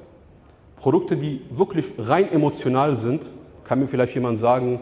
Produkte, 0.75 1.15
die 1.15 1.42
wirklich 1.50 1.86
rein 1.98 2.32
emotional 2.32 2.96
sind, 2.96 3.24
kann 3.65 3.79
mir 3.79 3.88
vielleicht 3.88 4.15
jemand 4.15 4.39
sagen, 4.39 4.79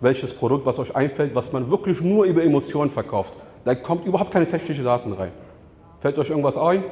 welches 0.00 0.34
Produkt, 0.34 0.66
was 0.66 0.78
euch 0.78 0.94
einfällt, 0.94 1.34
was 1.34 1.52
man 1.52 1.70
wirklich 1.70 2.00
nur 2.00 2.24
über 2.24 2.42
Emotionen 2.42 2.90
verkauft. 2.90 3.32
Da 3.64 3.74
kommt 3.74 4.04
überhaupt 4.04 4.30
keine 4.30 4.46
technischen 4.46 4.84
Daten 4.84 5.12
rein. 5.12 5.32
Fällt 6.00 6.18
euch 6.18 6.28
irgendwas 6.28 6.56
ein? 6.56 6.84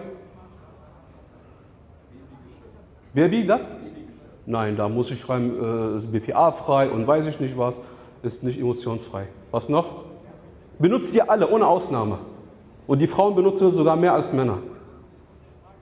Baby, 3.12 3.46
das? 3.46 3.68
Nein, 4.46 4.76
da 4.76 4.88
muss 4.88 5.10
ich 5.10 5.20
schreiben, 5.20 5.52
äh, 5.60 5.96
ist 5.96 6.10
BPA-frei 6.10 6.90
und 6.90 7.06
weiß 7.06 7.26
ich 7.26 7.38
nicht 7.38 7.58
was, 7.58 7.80
ist 8.22 8.42
nicht 8.42 8.58
emotionsfrei. 8.58 9.28
Was 9.50 9.68
noch? 9.68 10.04
Benutzt 10.78 11.14
ihr 11.14 11.30
alle, 11.30 11.48
ohne 11.48 11.66
Ausnahme. 11.66 12.18
Und 12.86 13.00
die 13.00 13.06
Frauen 13.06 13.34
benutzen 13.34 13.68
es 13.68 13.74
sogar 13.74 13.96
mehr 13.96 14.14
als 14.14 14.32
Männer. 14.32 14.58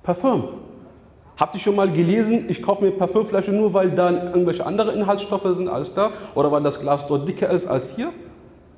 Parfüm. 0.02 0.44
Habt 1.40 1.54
ihr 1.54 1.60
schon 1.60 1.74
mal 1.74 1.90
gelesen, 1.90 2.44
ich 2.48 2.60
kaufe 2.60 2.84
mir 2.84 2.90
Parfümflasche 2.90 3.50
nur, 3.50 3.72
weil 3.72 3.92
da 3.92 4.10
irgendwelche 4.10 4.66
andere 4.66 4.92
Inhaltsstoffe 4.92 5.56
sind 5.56 5.70
als 5.70 5.94
da 5.94 6.10
oder 6.34 6.52
weil 6.52 6.62
das 6.62 6.78
Glas 6.78 7.06
dort 7.06 7.26
dicker 7.26 7.48
ist 7.48 7.66
als 7.66 7.96
hier? 7.96 8.12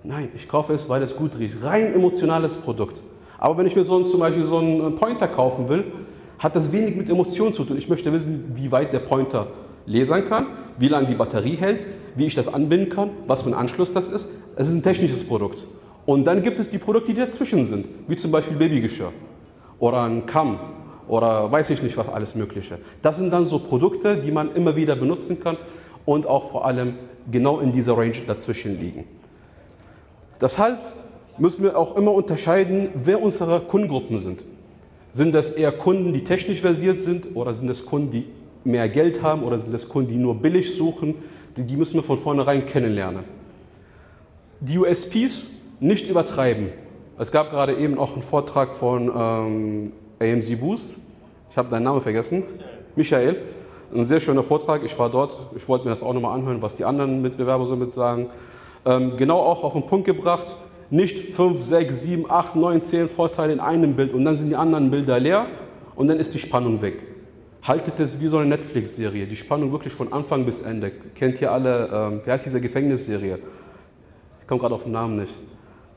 Nein, 0.04 0.28
ich 0.36 0.48
kaufe 0.48 0.72
es, 0.72 0.88
weil 0.88 1.02
es 1.02 1.16
gut 1.16 1.36
riecht. 1.36 1.56
Rein 1.64 1.92
emotionales 1.92 2.58
Produkt. 2.58 3.02
Aber 3.38 3.58
wenn 3.58 3.66
ich 3.66 3.74
mir 3.74 3.82
so 3.82 3.96
einen, 3.96 4.06
zum 4.06 4.20
Beispiel 4.20 4.44
so 4.44 4.58
einen 4.58 4.94
Pointer 4.94 5.26
kaufen 5.26 5.68
will, 5.68 5.86
hat 6.38 6.54
das 6.54 6.70
wenig 6.70 6.94
mit 6.94 7.10
Emotionen 7.10 7.52
zu 7.52 7.64
tun. 7.64 7.76
Ich 7.76 7.88
möchte 7.88 8.12
wissen, 8.12 8.52
wie 8.54 8.70
weit 8.70 8.92
der 8.92 9.00
Pointer 9.00 9.48
lasern 9.86 10.28
kann, 10.28 10.46
wie 10.78 10.86
lange 10.86 11.08
die 11.08 11.16
Batterie 11.16 11.56
hält, 11.56 11.84
wie 12.14 12.26
ich 12.26 12.36
das 12.36 12.46
anbinden 12.46 12.90
kann, 12.90 13.10
was 13.26 13.42
für 13.42 13.48
ein 13.48 13.54
Anschluss 13.54 13.92
das 13.92 14.08
ist. 14.08 14.28
Es 14.54 14.68
ist 14.68 14.74
ein 14.74 14.84
technisches 14.84 15.24
Produkt. 15.24 15.66
Und 16.06 16.26
dann 16.26 16.42
gibt 16.42 16.60
es 16.60 16.70
die 16.70 16.78
Produkte, 16.78 17.12
die 17.12 17.18
dazwischen 17.18 17.64
sind, 17.64 17.86
wie 18.06 18.14
zum 18.14 18.30
Beispiel 18.30 18.56
Babygeschirr 18.56 19.12
oder 19.80 20.02
ein 20.02 20.26
Kamm 20.26 20.60
oder 21.12 21.52
weiß 21.52 21.68
ich 21.68 21.82
nicht 21.82 21.98
was 21.98 22.08
alles 22.08 22.34
Mögliche. 22.34 22.78
Das 23.02 23.18
sind 23.18 23.30
dann 23.34 23.44
so 23.44 23.58
Produkte, 23.58 24.16
die 24.16 24.30
man 24.30 24.54
immer 24.54 24.76
wieder 24.76 24.96
benutzen 24.96 25.40
kann 25.40 25.58
und 26.06 26.26
auch 26.26 26.50
vor 26.50 26.64
allem 26.64 26.94
genau 27.30 27.60
in 27.60 27.70
dieser 27.70 27.98
Range 27.98 28.16
dazwischen 28.26 28.80
liegen. 28.80 29.04
Deshalb 30.40 30.78
müssen 31.36 31.64
wir 31.64 31.76
auch 31.76 31.96
immer 31.96 32.12
unterscheiden, 32.12 32.88
wer 32.94 33.20
unsere 33.20 33.60
Kundengruppen 33.60 34.20
sind. 34.20 34.42
Sind 35.12 35.34
das 35.34 35.50
eher 35.50 35.72
Kunden, 35.72 36.14
die 36.14 36.24
technisch 36.24 36.62
versiert 36.62 36.98
sind 36.98 37.36
oder 37.36 37.52
sind 37.52 37.68
das 37.68 37.84
Kunden, 37.84 38.10
die 38.10 38.24
mehr 38.64 38.88
Geld 38.88 39.22
haben 39.22 39.42
oder 39.42 39.58
sind 39.58 39.74
das 39.74 39.90
Kunden, 39.90 40.12
die 40.12 40.16
nur 40.16 40.36
billig 40.36 40.74
suchen? 40.74 41.16
Die 41.58 41.76
müssen 41.76 41.96
wir 41.96 42.02
von 42.02 42.16
vornherein 42.16 42.64
kennenlernen. 42.64 43.24
Die 44.60 44.78
USPs 44.78 45.48
nicht 45.78 46.08
übertreiben. 46.08 46.70
Es 47.18 47.30
gab 47.30 47.50
gerade 47.50 47.74
eben 47.74 47.98
auch 47.98 48.14
einen 48.14 48.22
Vortrag 48.22 48.72
von 48.72 49.12
ähm, 49.14 49.92
AMC 50.22 50.58
Boost. 50.58 50.96
Ich 51.50 51.56
habe 51.56 51.68
deinen 51.68 51.82
Namen 51.82 52.00
vergessen. 52.00 52.44
Michael. 52.96 53.36
Ein 53.94 54.06
sehr 54.06 54.20
schöner 54.20 54.42
Vortrag. 54.42 54.82
Ich 54.84 54.98
war 54.98 55.10
dort. 55.10 55.36
Ich 55.54 55.68
wollte 55.68 55.84
mir 55.84 55.90
das 55.90 56.02
auch 56.02 56.14
nochmal 56.14 56.38
anhören, 56.38 56.62
was 56.62 56.76
die 56.76 56.84
anderen 56.84 57.20
Mitbewerber 57.20 57.66
so 57.66 57.76
mit 57.76 57.92
sagen. 57.92 58.30
Ähm, 58.86 59.16
genau 59.16 59.38
auch 59.40 59.64
auf 59.64 59.74
den 59.74 59.86
Punkt 59.86 60.06
gebracht. 60.06 60.56
Nicht 60.90 61.18
5, 61.18 61.62
6, 61.62 62.02
7, 62.02 62.30
8, 62.30 62.56
9, 62.56 62.80
10 62.80 63.08
Vorteile 63.08 63.52
in 63.52 63.60
einem 63.60 63.94
Bild 63.94 64.12
und 64.14 64.24
dann 64.24 64.36
sind 64.36 64.48
die 64.50 64.56
anderen 64.56 64.90
Bilder 64.90 65.18
leer 65.18 65.46
und 65.94 66.08
dann 66.08 66.18
ist 66.18 66.34
die 66.34 66.38
Spannung 66.38 66.82
weg. 66.82 67.02
Haltet 67.62 68.00
es 68.00 68.20
wie 68.20 68.28
so 68.28 68.38
eine 68.38 68.46
Netflix-Serie. 68.46 69.26
Die 69.26 69.36
Spannung 69.36 69.72
wirklich 69.72 69.92
von 69.92 70.12
Anfang 70.12 70.44
bis 70.44 70.62
Ende. 70.62 70.90
Kennt 71.14 71.40
ihr 71.40 71.52
alle, 71.52 71.88
ähm, 71.92 72.20
wie 72.24 72.30
heißt 72.30 72.44
diese 72.44 72.60
Gefängnisserie? 72.60 73.38
Ich 74.40 74.46
komme 74.46 74.60
gerade 74.60 74.74
auf 74.74 74.82
den 74.82 74.92
Namen 74.92 75.16
nicht 75.16 75.34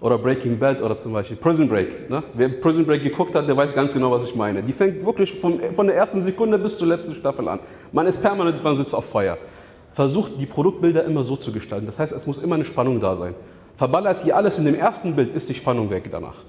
oder 0.01 0.17
Breaking 0.17 0.59
Bad 0.59 0.81
oder 0.81 0.97
zum 0.97 1.13
Beispiel 1.13 1.37
Prison 1.37 1.67
Break. 1.67 2.09
Ne? 2.09 2.23
Wer 2.33 2.49
Prison 2.49 2.85
Break 2.85 3.03
geguckt 3.03 3.33
hat, 3.35 3.47
der 3.47 3.55
weiß 3.55 3.73
ganz 3.73 3.93
genau, 3.93 4.11
was 4.11 4.23
ich 4.23 4.35
meine. 4.35 4.61
Die 4.61 4.73
fängt 4.73 5.05
wirklich 5.05 5.33
von, 5.33 5.59
von 5.73 5.87
der 5.87 5.95
ersten 5.95 6.23
Sekunde 6.23 6.57
bis 6.57 6.77
zur 6.77 6.87
letzten 6.87 7.15
Staffel 7.15 7.47
an. 7.47 7.59
Man 7.91 8.05
ist 8.05 8.21
permanent, 8.21 8.63
man 8.63 8.75
sitzt 8.75 8.93
auf 8.93 9.05
Feuer. 9.05 9.37
Versucht 9.93 10.33
die 10.39 10.45
Produktbilder 10.45 11.05
immer 11.05 11.23
so 11.23 11.37
zu 11.37 11.51
gestalten. 11.51 11.85
Das 11.85 11.99
heißt, 11.99 12.11
es 12.11 12.27
muss 12.27 12.37
immer 12.37 12.55
eine 12.55 12.65
Spannung 12.65 12.99
da 12.99 13.15
sein. 13.15 13.33
Verballert 13.77 14.23
die 14.23 14.33
alles 14.33 14.57
in 14.57 14.65
dem 14.65 14.75
ersten 14.75 15.15
Bild, 15.15 15.33
ist 15.33 15.49
die 15.49 15.53
Spannung 15.53 15.89
weg 15.89 16.09
danach. 16.11 16.43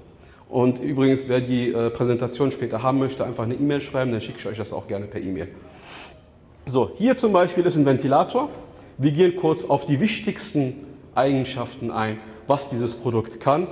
Und 0.49 0.79
übrigens, 0.79 1.27
wer 1.27 1.41
die 1.41 1.71
äh, 1.71 1.89
Präsentation 1.89 2.51
später 2.51 2.81
haben 2.81 2.99
möchte, 2.99 3.25
einfach 3.25 3.43
eine 3.43 3.55
E-Mail 3.55 3.81
schreiben, 3.81 4.11
dann 4.11 4.21
schicke 4.21 4.39
ich 4.39 4.47
euch 4.47 4.57
das 4.57 4.71
auch 4.71 4.87
gerne 4.87 5.07
per 5.07 5.19
E-Mail. 5.19 5.49
So, 6.65 6.91
hier 6.97 7.17
zum 7.17 7.33
Beispiel 7.33 7.65
ist 7.65 7.75
ein 7.75 7.85
Ventilator. 7.85 8.49
Wir 8.97 9.11
gehen 9.11 9.35
kurz 9.35 9.65
auf 9.65 9.85
die 9.85 9.99
wichtigsten 9.99 10.85
Eigenschaften 11.15 11.91
ein 11.91 12.19
was 12.47 12.69
dieses 12.69 12.95
Produkt 12.95 13.39
kann. 13.39 13.67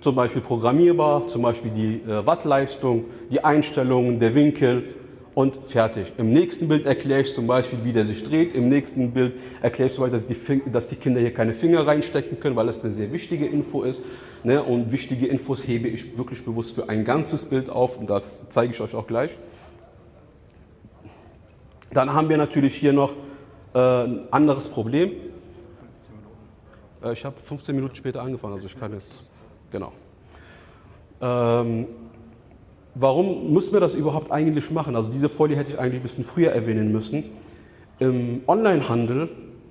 Zum 0.00 0.14
Beispiel 0.14 0.42
programmierbar, 0.42 1.28
zum 1.28 1.42
Beispiel 1.42 1.70
die 1.70 2.10
äh, 2.10 2.26
Wattleistung, 2.26 3.04
die 3.30 3.44
Einstellungen, 3.44 4.18
der 4.18 4.34
Winkel 4.34 4.84
und 5.34 5.58
fertig. 5.66 6.12
Im 6.18 6.32
nächsten 6.32 6.68
Bild 6.68 6.84
erkläre 6.84 7.22
ich 7.22 7.32
zum 7.32 7.46
Beispiel, 7.46 7.78
wie 7.84 7.92
der 7.92 8.04
sich 8.04 8.22
dreht. 8.22 8.54
Im 8.54 8.68
nächsten 8.68 9.12
Bild 9.12 9.34
erkläre 9.62 9.88
ich 9.88 9.94
zum 9.94 10.02
Beispiel, 10.02 10.18
dass 10.18 10.26
die, 10.26 10.70
dass 10.70 10.88
die 10.88 10.96
Kinder 10.96 11.20
hier 11.20 11.32
keine 11.32 11.54
Finger 11.54 11.86
reinstecken 11.86 12.38
können, 12.38 12.56
weil 12.56 12.66
das 12.66 12.84
eine 12.84 12.92
sehr 12.92 13.12
wichtige 13.12 13.46
Info 13.46 13.82
ist. 13.82 14.04
Ne? 14.44 14.62
Und 14.62 14.92
wichtige 14.92 15.26
Infos 15.26 15.66
hebe 15.66 15.88
ich 15.88 16.18
wirklich 16.18 16.44
bewusst 16.44 16.74
für 16.74 16.88
ein 16.88 17.04
ganzes 17.04 17.46
Bild 17.46 17.70
auf 17.70 17.98
und 17.98 18.10
das 18.10 18.48
zeige 18.50 18.72
ich 18.72 18.80
euch 18.80 18.94
auch 18.94 19.06
gleich. 19.06 19.38
Dann 21.92 22.12
haben 22.12 22.28
wir 22.28 22.36
natürlich 22.36 22.74
hier 22.74 22.92
noch 22.92 23.12
äh, 23.74 23.78
ein 23.78 24.20
anderes 24.30 24.68
Problem. 24.68 25.12
Äh, 27.02 27.12
ich 27.12 27.24
habe 27.24 27.36
15 27.40 27.74
Minuten 27.74 27.94
später 27.94 28.22
angefangen, 28.22 28.54
also 28.54 28.66
ich 28.66 28.78
kann 28.78 28.92
jetzt. 28.92 29.12
Genau. 29.70 29.92
Ähm, 31.20 31.86
warum 32.94 33.52
müssen 33.52 33.72
wir 33.72 33.80
das 33.80 33.94
überhaupt 33.94 34.30
eigentlich 34.30 34.70
machen? 34.70 34.96
Also 34.96 35.10
diese 35.10 35.28
Folie 35.28 35.56
hätte 35.56 35.72
ich 35.72 35.78
eigentlich 35.78 36.00
ein 36.00 36.02
bisschen 36.02 36.24
früher 36.24 36.52
erwähnen 36.52 36.92
müssen. 36.92 37.24
Im 37.98 38.42
Onlinehandel 38.46 39.28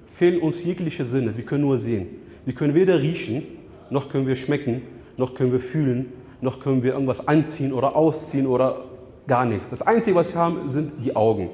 fehlen 0.07 0.41
uns 0.41 0.63
jegliche 0.63 1.05
Sinne. 1.05 1.35
Wir 1.37 1.45
können 1.45 1.63
nur 1.63 1.77
sehen. 1.77 2.07
Wir 2.45 2.55
können 2.55 2.73
weder 2.73 3.01
riechen, 3.01 3.43
noch 3.89 4.09
können 4.09 4.27
wir 4.27 4.35
schmecken, 4.35 4.81
noch 5.17 5.35
können 5.35 5.51
wir 5.51 5.59
fühlen, 5.59 6.11
noch 6.41 6.59
können 6.59 6.81
wir 6.81 6.93
irgendwas 6.93 7.27
anziehen 7.27 7.71
oder 7.73 7.95
ausziehen 7.95 8.47
oder 8.47 8.85
gar 9.27 9.45
nichts. 9.45 9.69
Das 9.69 9.81
Einzige, 9.81 10.15
was 10.15 10.33
wir 10.33 10.41
haben, 10.41 10.69
sind 10.69 10.93
die 11.03 11.15
Augen. 11.15 11.51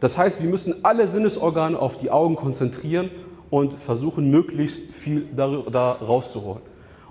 Das 0.00 0.18
heißt, 0.18 0.42
wir 0.42 0.50
müssen 0.50 0.84
alle 0.84 1.08
Sinnesorgane 1.08 1.78
auf 1.78 1.96
die 1.96 2.10
Augen 2.10 2.34
konzentrieren 2.34 3.10
und 3.54 3.74
versuchen 3.74 4.32
möglichst 4.32 4.92
viel 4.92 5.28
da, 5.36 5.92
rauszuholen. 5.92 6.60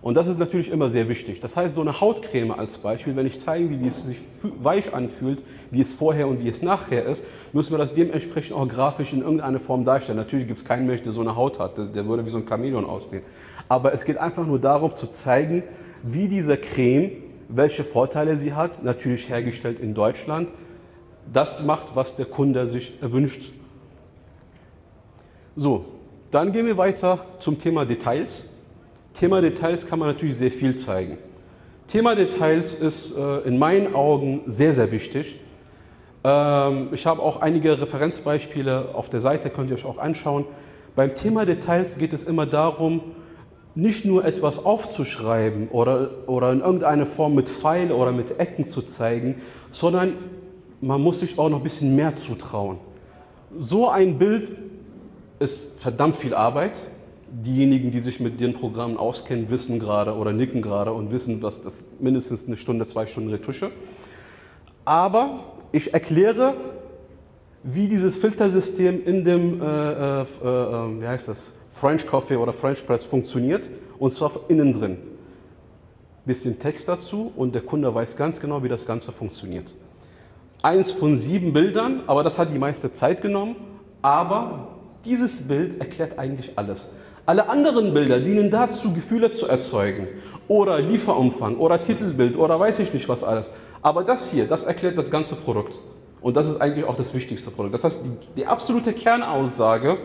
Und 0.02 0.16
das 0.16 0.28
ist 0.28 0.38
natürlich 0.38 0.70
immer 0.70 0.90
sehr 0.90 1.08
wichtig. 1.08 1.40
Das 1.40 1.56
heißt, 1.56 1.74
so 1.74 1.80
eine 1.80 2.02
Hautcreme 2.02 2.52
als 2.52 2.80
Beispiel, 2.80 3.16
wenn 3.16 3.26
ich 3.26 3.40
zeige, 3.40 3.70
wie 3.70 3.88
es 3.88 4.04
sich 4.04 4.18
weich 4.60 4.94
anfühlt, 4.94 5.42
wie 5.72 5.80
es 5.80 5.94
vorher 5.94 6.28
und 6.28 6.44
wie 6.44 6.50
es 6.50 6.62
nachher 6.62 7.06
ist, 7.06 7.24
müssen 7.54 7.72
wir 7.72 7.78
das 7.78 7.94
dementsprechend 7.94 8.58
auch 8.58 8.68
grafisch 8.68 9.14
in 9.14 9.22
irgendeiner 9.22 9.62
Form 9.62 9.86
darstellen. 9.86 10.18
Natürlich 10.18 10.46
gibt 10.46 10.60
es 10.60 10.66
keinen 10.66 10.86
Mensch, 10.86 11.04
der 11.04 11.14
so 11.14 11.22
eine 11.22 11.38
Haut 11.38 11.60
hat, 11.60 11.78
der 11.78 12.06
würde 12.08 12.26
wie 12.26 12.30
so 12.30 12.40
ein 12.40 12.46
Chamäleon 12.46 12.84
aussehen. 12.84 13.24
Aber 13.70 13.94
es 13.94 14.04
geht 14.04 14.18
einfach 14.18 14.46
nur 14.46 14.60
darum 14.60 14.98
zu 14.98 15.08
zeigen, 15.14 15.64
wie 16.02 16.28
diese 16.28 16.58
Creme, 16.58 17.12
welche 17.48 17.86
Vorteile 17.86 18.36
sie 18.36 18.52
hat, 18.52 18.84
natürlich 18.84 19.30
hergestellt 19.30 19.80
in 19.80 19.94
Deutschland, 19.94 20.50
das 21.32 21.64
macht, 21.64 21.96
was 21.96 22.18
der 22.18 22.26
Kunde 22.26 22.68
sich 22.68 23.02
erwünscht. 23.02 23.54
So, 25.56 25.86
dann 26.34 26.52
gehen 26.52 26.66
wir 26.66 26.78
weiter 26.78 27.26
zum 27.38 27.60
Thema 27.60 27.86
Details. 27.86 28.50
Thema 29.14 29.40
Details 29.40 29.88
kann 29.88 30.00
man 30.00 30.08
natürlich 30.08 30.36
sehr 30.36 30.50
viel 30.50 30.76
zeigen. 30.76 31.20
Thema 31.86 32.16
Details 32.16 32.74
ist 32.74 33.16
äh, 33.16 33.42
in 33.42 33.60
meinen 33.60 33.94
Augen 33.94 34.42
sehr, 34.48 34.74
sehr 34.74 34.92
wichtig. 34.92 35.40
Ähm, 36.24 36.88
ich 36.92 37.06
habe 37.06 37.22
auch 37.22 37.42
einige 37.42 37.80
Referenzbeispiele 37.80 38.96
auf 38.96 39.10
der 39.10 39.20
Seite, 39.20 39.52
könnt 39.52 39.70
ihr 39.70 39.76
euch 39.76 39.86
auch 39.86 40.00
anschauen. 40.00 40.46
Beim 40.96 41.14
Thema 41.14 41.46
Details 41.46 42.00
geht 42.00 42.14
es 42.14 42.24
immer 42.24 42.48
darum, 42.48 43.02
nicht 43.76 44.04
nur 44.04 44.26
etwas 44.26 44.66
aufzuschreiben 44.66 45.68
oder, 45.70 46.10
oder 46.26 46.52
in 46.52 46.62
irgendeiner 46.62 47.06
Form 47.06 47.36
mit 47.36 47.48
Pfeil 47.48 47.92
oder 47.92 48.12
mit 48.12 48.40
Ecken 48.40 48.66
zu 48.66 48.82
zeigen, 48.82 49.36
sondern 49.70 50.14
man 50.82 51.00
muss 51.00 51.20
sich 51.20 51.38
auch 51.38 51.50
noch 51.50 51.58
ein 51.58 51.64
bisschen 51.64 51.96
mehr 51.96 52.16
zutrauen. 52.16 52.80
So 53.56 53.88
ein 53.88 54.18
Bild 54.18 54.52
ist 55.40 55.82
verdammt 55.82 56.16
viel 56.16 56.34
Arbeit. 56.34 56.82
Diejenigen, 57.32 57.92
die 57.92 58.00
sich 58.00 58.20
mit 58.20 58.40
den 58.40 58.54
Programmen 58.54 58.98
auskennen, 58.98 59.50
wissen 59.50 59.80
gerade 59.80 60.14
oder 60.16 60.32
nicken 60.32 60.62
gerade 60.62 60.94
und 60.94 61.12
wissen, 61.12 61.42
dass 61.42 61.64
das 61.64 61.88
mindestens 62.00 62.48
eine 62.48 62.58
Stunde, 62.58 62.86
zwei 62.86 63.08
Stunden 63.08 63.32
Retusche. 63.32 63.72
Aber 64.86 65.40
ich 65.72 65.94
erkläre, 65.94 66.56
wie 67.64 67.88
dieses 67.88 68.18
Filtersystem 68.18 69.04
in 69.06 69.24
dem, 69.24 69.62
äh, 69.62 69.66
äh, 69.66 70.22
äh, 70.22 71.02
wie 71.02 71.08
heißt 71.08 71.28
das, 71.30 71.54
French 71.72 72.06
Coffee 72.06 72.36
oder 72.36 72.54
French 72.54 72.86
Press 72.86 73.04
funktioniert 73.04 73.70
und 73.98 74.12
zwar 74.12 74.32
innen 74.50 74.74
drin. 74.74 74.98
Bisschen 76.26 76.60
Text 76.60 76.88
dazu 76.88 77.32
und 77.36 77.56
der 77.56 77.62
Kunde 77.62 77.94
weiß 77.94 78.16
ganz 78.16 78.40
genau, 78.40 78.64
wie 78.64 78.70
das 78.70 78.86
Ganze 78.86 79.12
funktioniert. 79.12 79.74
Eins 80.62 80.92
von 80.92 81.18
sieben 81.18 81.52
Bildern, 81.52 82.04
aber 82.08 82.24
das 82.24 82.38
hat 82.38 82.54
die 82.54 82.60
meiste 82.60 82.92
Zeit 82.94 83.22
genommen. 83.22 83.56
Aber 84.02 84.68
dieses 85.06 85.48
Bild 85.48 85.80
erklärt 85.80 86.18
eigentlich 86.18 86.52
alles. 86.56 86.94
Alle 87.26 87.50
anderen 87.50 87.94
Bilder 87.94 88.20
dienen 88.20 88.52
dazu, 88.52 88.94
Gefühle 88.94 89.32
zu 89.32 89.48
erzeugen 89.48 90.08
oder 90.48 90.80
Lieferumfang 90.80 91.58
oder 91.58 91.82
Titelbild 91.82 92.38
oder 92.38 92.60
weiß 92.60 92.80
ich 92.80 92.94
nicht 92.94 93.08
was 93.08 93.24
alles. 93.24 93.54
Aber 93.82 94.04
das 94.04 94.32
hier, 94.32 94.46
das 94.46 94.66
erklärt 94.66 94.98
das 94.98 95.10
ganze 95.10 95.36
Produkt. 95.36 95.76
Und 96.22 96.38
das 96.38 96.50
ist 96.50 96.62
eigentlich 96.62 96.86
auch 96.86 96.96
das 96.96 97.14
wichtigste 97.14 97.52
Produkt. 97.52 97.76
Das 97.76 97.84
heißt, 97.84 98.02
die, 98.04 98.42
die 98.42 98.46
absolute 98.46 98.94
Kernaussage 98.94 99.98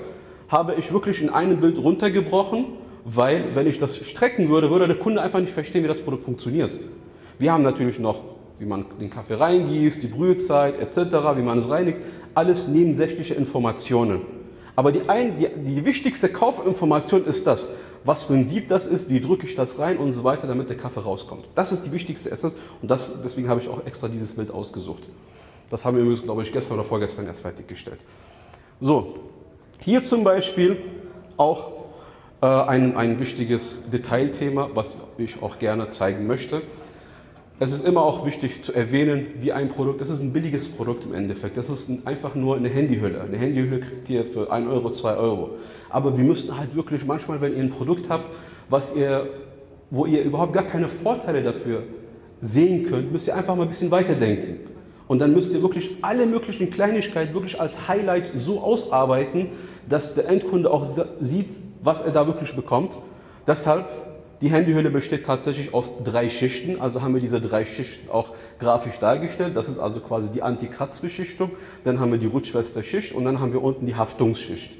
habe 0.48 0.74
ich 0.74 0.92
wirklich 0.92 1.22
in 1.22 1.30
einem 1.30 1.60
Bild 1.60 1.78
runtergebrochen, 1.78 2.66
weil 3.04 3.54
wenn 3.54 3.66
ich 3.66 3.78
das 3.78 3.96
strecken 3.96 4.48
würde, 4.48 4.70
würde 4.70 4.86
der 4.86 4.96
Kunde 4.96 5.22
einfach 5.22 5.40
nicht 5.40 5.52
verstehen, 5.52 5.84
wie 5.84 5.88
das 5.88 6.02
Produkt 6.02 6.24
funktioniert. 6.24 6.78
Wir 7.38 7.52
haben 7.52 7.62
natürlich 7.62 7.98
noch, 7.98 8.20
wie 8.58 8.66
man 8.66 8.84
den 9.00 9.10
Kaffee 9.10 9.34
reingießt, 9.34 10.02
die 10.02 10.08
Brühzeit 10.08 10.78
etc., 10.80 11.14
wie 11.36 11.42
man 11.42 11.58
es 11.58 11.70
reinigt, 11.70 11.98
alles 12.34 12.68
nebensächliche 12.68 13.34
Informationen. 13.34 14.37
Aber 14.78 14.92
die, 14.92 15.08
ein, 15.08 15.36
die, 15.38 15.48
die 15.48 15.84
wichtigste 15.84 16.28
Kaufinformation 16.28 17.24
ist 17.24 17.48
das, 17.48 17.72
was 18.04 18.22
für 18.22 18.34
ein 18.34 18.46
Sieb 18.46 18.68
das 18.68 18.86
ist, 18.86 19.08
wie 19.08 19.20
drücke 19.20 19.44
ich 19.44 19.56
das 19.56 19.80
rein 19.80 19.96
und 19.96 20.12
so 20.12 20.22
weiter, 20.22 20.46
damit 20.46 20.70
der 20.70 20.76
Kaffee 20.76 21.00
rauskommt. 21.00 21.46
Das 21.56 21.72
ist 21.72 21.84
die 21.84 21.90
wichtigste 21.90 22.30
Essenz 22.30 22.56
und 22.80 22.88
das, 22.88 23.20
deswegen 23.24 23.48
habe 23.48 23.60
ich 23.60 23.68
auch 23.68 23.84
extra 23.84 24.06
dieses 24.06 24.36
Bild 24.36 24.52
ausgesucht. 24.52 25.08
Das 25.68 25.84
haben 25.84 25.96
wir, 25.96 26.16
glaube 26.22 26.44
ich, 26.44 26.52
gestern 26.52 26.74
oder 26.78 26.84
vorgestern 26.84 27.26
erst 27.26 27.40
fertiggestellt. 27.40 27.98
So, 28.80 29.14
hier 29.80 30.00
zum 30.00 30.22
Beispiel 30.22 30.76
auch 31.36 31.72
äh, 32.40 32.46
ein, 32.46 32.96
ein 32.96 33.18
wichtiges 33.18 33.90
Detailthema, 33.90 34.70
was 34.74 34.96
ich 35.16 35.42
auch 35.42 35.58
gerne 35.58 35.90
zeigen 35.90 36.28
möchte. 36.28 36.62
Es 37.60 37.72
ist 37.72 37.84
immer 37.84 38.02
auch 38.02 38.24
wichtig 38.24 38.62
zu 38.62 38.72
erwähnen, 38.72 39.26
wie 39.40 39.50
ein 39.52 39.68
Produkt, 39.68 40.00
das 40.00 40.10
ist 40.10 40.20
ein 40.20 40.32
billiges 40.32 40.68
Produkt 40.68 41.04
im 41.06 41.14
Endeffekt. 41.14 41.56
Das 41.56 41.68
ist 41.68 41.90
einfach 42.06 42.36
nur 42.36 42.56
eine 42.56 42.68
Handyhülle. 42.68 43.20
Eine 43.20 43.36
Handyhülle 43.36 43.80
kriegt 43.80 44.08
ihr 44.10 44.24
für 44.24 44.52
1 44.52 44.68
Euro, 44.68 44.92
2 44.92 45.16
Euro. 45.16 45.50
Aber 45.90 46.16
wir 46.16 46.24
müssen 46.24 46.56
halt 46.56 46.76
wirklich 46.76 47.04
manchmal, 47.04 47.40
wenn 47.40 47.56
ihr 47.56 47.62
ein 47.64 47.70
Produkt 47.70 48.08
habt, 48.10 48.26
was 48.70 48.94
ihr, 48.94 49.26
wo 49.90 50.06
ihr 50.06 50.22
überhaupt 50.22 50.52
gar 50.52 50.64
keine 50.64 50.88
Vorteile 50.88 51.42
dafür 51.42 51.82
sehen 52.40 52.86
könnt, 52.88 53.10
müsst 53.10 53.26
ihr 53.26 53.34
einfach 53.34 53.56
mal 53.56 53.64
ein 53.64 53.68
bisschen 53.68 53.90
weiterdenken. 53.90 54.60
Und 55.08 55.20
dann 55.20 55.32
müsst 55.32 55.52
ihr 55.52 55.60
wirklich 55.60 55.96
alle 56.02 56.26
möglichen 56.26 56.70
Kleinigkeiten 56.70 57.34
wirklich 57.34 57.60
als 57.60 57.88
Highlight 57.88 58.28
so 58.28 58.60
ausarbeiten, 58.60 59.48
dass 59.88 60.14
der 60.14 60.28
Endkunde 60.28 60.70
auch 60.70 60.86
sieht, 61.18 61.48
was 61.82 62.02
er 62.02 62.12
da 62.12 62.26
wirklich 62.28 62.54
bekommt. 62.54 62.98
Deshalb, 63.48 63.86
die 64.40 64.50
Handyhülle 64.50 64.90
besteht 64.90 65.26
tatsächlich 65.26 65.74
aus 65.74 65.94
drei 66.04 66.28
Schichten, 66.30 66.80
also 66.80 67.02
haben 67.02 67.14
wir 67.14 67.20
diese 67.20 67.40
drei 67.40 67.64
Schichten 67.64 68.08
auch 68.08 68.34
grafisch 68.60 68.98
dargestellt. 68.98 69.56
Das 69.56 69.68
ist 69.68 69.80
also 69.80 69.98
quasi 70.00 70.30
die 70.30 70.42
Anti-Kratz-Beschichtung, 70.42 71.50
dann 71.84 71.98
haben 71.98 72.12
wir 72.12 72.18
die 72.18 72.28
Rutschwester-Schicht 72.28 73.14
und 73.14 73.24
dann 73.24 73.40
haben 73.40 73.52
wir 73.52 73.62
unten 73.62 73.86
die 73.86 73.96
Haftungsschicht. 73.96 74.70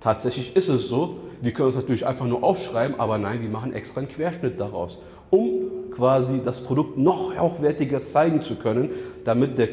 Tatsächlich 0.00 0.56
ist 0.56 0.68
es 0.68 0.88
so, 0.88 1.18
wir 1.42 1.52
können 1.52 1.68
es 1.68 1.76
natürlich 1.76 2.06
einfach 2.06 2.24
nur 2.24 2.42
aufschreiben, 2.42 2.98
aber 2.98 3.18
nein, 3.18 3.42
wir 3.42 3.50
machen 3.50 3.74
extra 3.74 4.00
einen 4.00 4.08
Querschnitt 4.08 4.58
daraus, 4.58 5.04
um 5.30 5.90
quasi 5.90 6.40
das 6.42 6.62
Produkt 6.62 6.96
noch 6.96 7.38
hochwertiger 7.38 8.04
zeigen 8.04 8.40
zu 8.40 8.56
können, 8.56 8.90
damit 9.24 9.58
der 9.58 9.68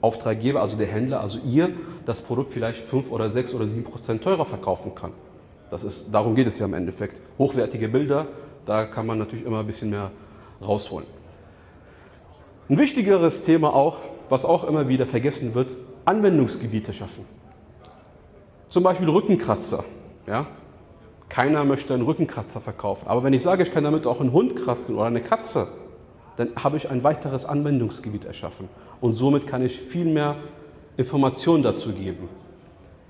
Auftraggeber, 0.00 0.60
also 0.60 0.76
der 0.76 0.86
Händler, 0.86 1.20
also 1.20 1.38
ihr, 1.44 1.70
das 2.06 2.22
Produkt 2.22 2.52
vielleicht 2.52 2.80
5 2.82 3.10
oder 3.10 3.28
6 3.30 3.54
oder 3.54 3.66
7 3.66 3.84
Prozent 3.84 4.22
teurer 4.22 4.44
verkaufen 4.44 4.94
kann. 4.94 5.12
Das 5.70 5.84
ist, 5.84 6.12
darum 6.12 6.34
geht 6.34 6.46
es 6.46 6.58
ja 6.58 6.66
im 6.66 6.74
Endeffekt. 6.74 7.20
Hochwertige 7.38 7.88
Bilder, 7.88 8.26
da 8.70 8.86
kann 8.86 9.04
man 9.04 9.18
natürlich 9.18 9.44
immer 9.44 9.58
ein 9.58 9.66
bisschen 9.66 9.90
mehr 9.90 10.12
rausholen. 10.64 11.08
Ein 12.68 12.78
wichtigeres 12.78 13.42
Thema 13.42 13.74
auch, 13.74 13.96
was 14.28 14.44
auch 14.44 14.62
immer 14.62 14.86
wieder 14.86 15.08
vergessen 15.08 15.56
wird, 15.56 15.76
Anwendungsgebiete 16.04 16.92
schaffen. 16.92 17.24
Zum 18.68 18.84
Beispiel 18.84 19.08
Rückenkratzer. 19.08 19.82
Ja? 20.28 20.46
Keiner 21.28 21.64
möchte 21.64 21.94
einen 21.94 22.04
Rückenkratzer 22.04 22.60
verkaufen. 22.60 23.08
Aber 23.08 23.24
wenn 23.24 23.32
ich 23.32 23.42
sage, 23.42 23.64
ich 23.64 23.72
kann 23.72 23.82
damit 23.82 24.06
auch 24.06 24.20
einen 24.20 24.30
Hund 24.32 24.54
kratzen 24.54 24.94
oder 24.94 25.06
eine 25.06 25.20
Katze, 25.20 25.66
dann 26.36 26.50
habe 26.54 26.76
ich 26.76 26.88
ein 26.88 27.02
weiteres 27.02 27.46
Anwendungsgebiet 27.46 28.24
erschaffen. 28.24 28.68
Und 29.00 29.14
somit 29.14 29.48
kann 29.48 29.66
ich 29.66 29.80
viel 29.80 30.06
mehr 30.06 30.36
Informationen 30.96 31.64
dazu 31.64 31.90
geben. 31.90 32.28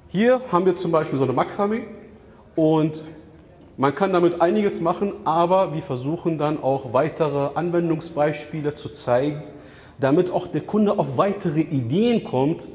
Hier 0.09 0.41
haben 0.51 0.65
wir 0.65 0.77
zum 0.77 0.91
Beispiel 0.91 1.19
so 1.19 1.25
eine 1.25 1.35
Makramee 1.35 1.83
und 2.57 3.03
man 3.81 3.95
kann 3.95 4.13
damit 4.13 4.43
einiges 4.43 4.83
machen, 4.83 5.15
aber 5.25 5.73
wir 5.73 5.81
versuchen 5.81 6.37
dann 6.37 6.63
auch 6.63 6.93
weitere 6.93 7.55
Anwendungsbeispiele 7.55 8.75
zu 8.75 8.91
zeigen, 8.91 9.43
damit 9.99 10.31
auch 10.31 10.49
der 10.49 10.61
Kunde 10.61 10.99
auf 10.99 11.17
weitere 11.17 11.61
Ideen 11.61 12.23
kommt, 12.23 12.69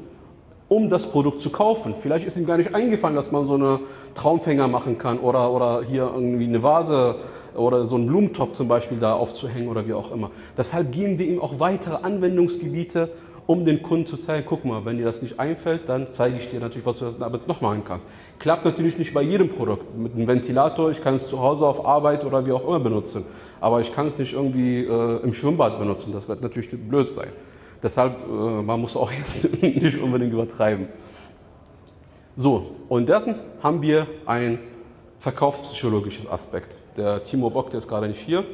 um 0.66 0.90
das 0.90 1.06
Produkt 1.12 1.40
zu 1.40 1.50
kaufen. 1.50 1.94
Vielleicht 1.94 2.26
ist 2.26 2.36
ihm 2.36 2.44
gar 2.44 2.56
nicht 2.56 2.74
eingefallen, 2.74 3.14
dass 3.14 3.30
man 3.30 3.44
so 3.44 3.54
eine 3.54 3.78
Traumfänger 4.16 4.66
machen 4.66 4.98
kann 4.98 5.20
oder, 5.20 5.52
oder 5.52 5.82
hier 5.84 6.10
irgendwie 6.12 6.48
eine 6.48 6.64
Vase 6.64 7.20
oder 7.54 7.86
so 7.86 7.94
einen 7.94 8.08
Blumentopf 8.08 8.54
zum 8.54 8.66
Beispiel 8.66 8.98
da 8.98 9.12
aufzuhängen 9.12 9.68
oder 9.68 9.86
wie 9.86 9.94
auch 9.94 10.10
immer. 10.10 10.32
Deshalb 10.58 10.90
geben 10.90 11.20
wir 11.20 11.26
ihm 11.28 11.40
auch 11.40 11.60
weitere 11.60 12.02
Anwendungsgebiete, 12.02 13.10
um 13.46 13.64
den 13.64 13.82
Kunden 13.82 14.06
zu 14.06 14.16
zeigen, 14.16 14.44
guck 14.48 14.64
mal, 14.64 14.84
wenn 14.84 14.98
dir 14.98 15.04
das 15.04 15.22
nicht 15.22 15.38
einfällt, 15.38 15.88
dann 15.88 16.08
zeige 16.10 16.36
ich 16.36 16.48
dir 16.48 16.58
natürlich, 16.58 16.84
was 16.84 16.98
du 16.98 17.10
damit 17.10 17.46
noch 17.46 17.60
machen 17.60 17.82
kannst. 17.84 18.06
Klappt 18.38 18.64
natürlich 18.64 18.98
nicht 18.98 19.14
bei 19.14 19.22
jedem 19.22 19.48
Produkt. 19.48 19.96
Mit 19.96 20.14
einem 20.14 20.26
Ventilator, 20.26 20.90
ich 20.90 21.02
kann 21.02 21.14
es 21.14 21.28
zu 21.28 21.40
Hause 21.40 21.66
auf 21.66 21.86
Arbeit 21.86 22.24
oder 22.24 22.44
wie 22.44 22.52
auch 22.52 22.66
immer 22.66 22.80
benutzen. 22.80 23.24
Aber 23.60 23.80
ich 23.80 23.94
kann 23.94 24.06
es 24.06 24.18
nicht 24.18 24.32
irgendwie 24.32 24.84
äh, 24.84 25.22
im 25.22 25.32
Schwimmbad 25.32 25.78
benutzen. 25.78 26.12
Das 26.12 26.28
wird 26.28 26.42
natürlich 26.42 26.70
blöd 26.70 27.08
sein. 27.08 27.28
Deshalb, 27.82 28.16
äh, 28.28 28.62
man 28.62 28.80
muss 28.80 28.96
auch 28.96 29.12
jetzt 29.18 29.62
nicht 29.62 29.98
unbedingt 30.00 30.32
übertreiben. 30.32 30.88
So, 32.36 32.72
und 32.88 33.08
dann 33.08 33.36
haben 33.62 33.80
wir 33.80 34.06
ein 34.26 34.58
verkaufspsychologisches 35.20 36.28
Aspekt. 36.28 36.78
Der 36.96 37.22
Timo 37.24 37.48
Bock, 37.48 37.70
der 37.70 37.78
ist 37.78 37.88
gerade 37.88 38.08
nicht 38.08 38.20
hier, 38.20 38.44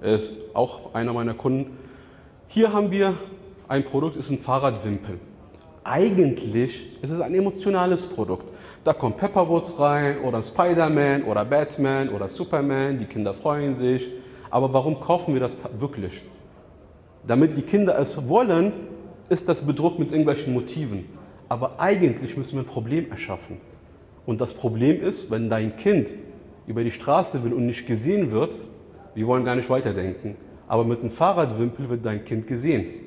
er 0.00 0.16
ist 0.16 0.32
auch 0.54 0.94
einer 0.94 1.12
meiner 1.12 1.34
Kunden. 1.34 1.76
Hier 2.48 2.72
haben 2.72 2.90
wir 2.90 3.14
ein 3.72 3.84
Produkt, 3.84 4.16
ist 4.16 4.30
ein 4.30 4.38
Fahrradwimpel. 4.38 5.18
Eigentlich 5.82 6.98
ist 7.00 7.10
es 7.10 7.20
ein 7.22 7.34
emotionales 7.34 8.04
Produkt. 8.04 8.44
Da 8.84 8.92
kommt 8.92 9.16
Pepperwoods 9.16 9.80
rein 9.80 10.20
oder 10.20 10.42
Spider-Man 10.42 11.24
oder 11.24 11.46
Batman 11.46 12.10
oder 12.10 12.28
Superman, 12.28 12.98
die 12.98 13.06
Kinder 13.06 13.32
freuen 13.32 13.74
sich. 13.74 14.06
Aber 14.50 14.74
warum 14.74 15.00
kaufen 15.00 15.32
wir 15.32 15.40
das 15.40 15.56
wirklich? 15.78 16.20
Damit 17.26 17.56
die 17.56 17.62
Kinder 17.62 17.98
es 17.98 18.28
wollen, 18.28 18.72
ist 19.30 19.48
das 19.48 19.64
bedruckt 19.64 19.98
mit 19.98 20.10
irgendwelchen 20.10 20.52
Motiven. 20.52 21.06
Aber 21.48 21.80
eigentlich 21.80 22.36
müssen 22.36 22.56
wir 22.56 22.64
ein 22.64 22.66
Problem 22.66 23.10
erschaffen. 23.10 23.56
Und 24.26 24.42
das 24.42 24.52
Problem 24.52 25.00
ist, 25.00 25.30
wenn 25.30 25.48
dein 25.48 25.76
Kind 25.76 26.12
über 26.66 26.84
die 26.84 26.90
Straße 26.90 27.42
will 27.42 27.54
und 27.54 27.64
nicht 27.64 27.86
gesehen 27.86 28.32
wird, 28.32 28.58
wir 29.14 29.26
wollen 29.26 29.46
gar 29.46 29.56
nicht 29.56 29.70
weiterdenken. 29.70 30.36
Aber 30.68 30.84
mit 30.84 31.00
einem 31.00 31.10
Fahrradwimpel 31.10 31.88
wird 31.88 32.04
dein 32.04 32.22
Kind 32.22 32.46
gesehen. 32.46 33.01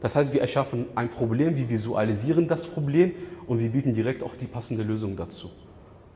Das 0.00 0.14
heißt, 0.14 0.32
wir 0.32 0.40
erschaffen 0.40 0.86
ein 0.94 1.08
Problem, 1.08 1.56
wir 1.56 1.68
visualisieren 1.68 2.48
das 2.48 2.66
Problem 2.66 3.12
und 3.46 3.60
wir 3.60 3.70
bieten 3.70 3.94
direkt 3.94 4.22
auch 4.22 4.36
die 4.36 4.46
passende 4.46 4.82
Lösung 4.82 5.16
dazu. 5.16 5.50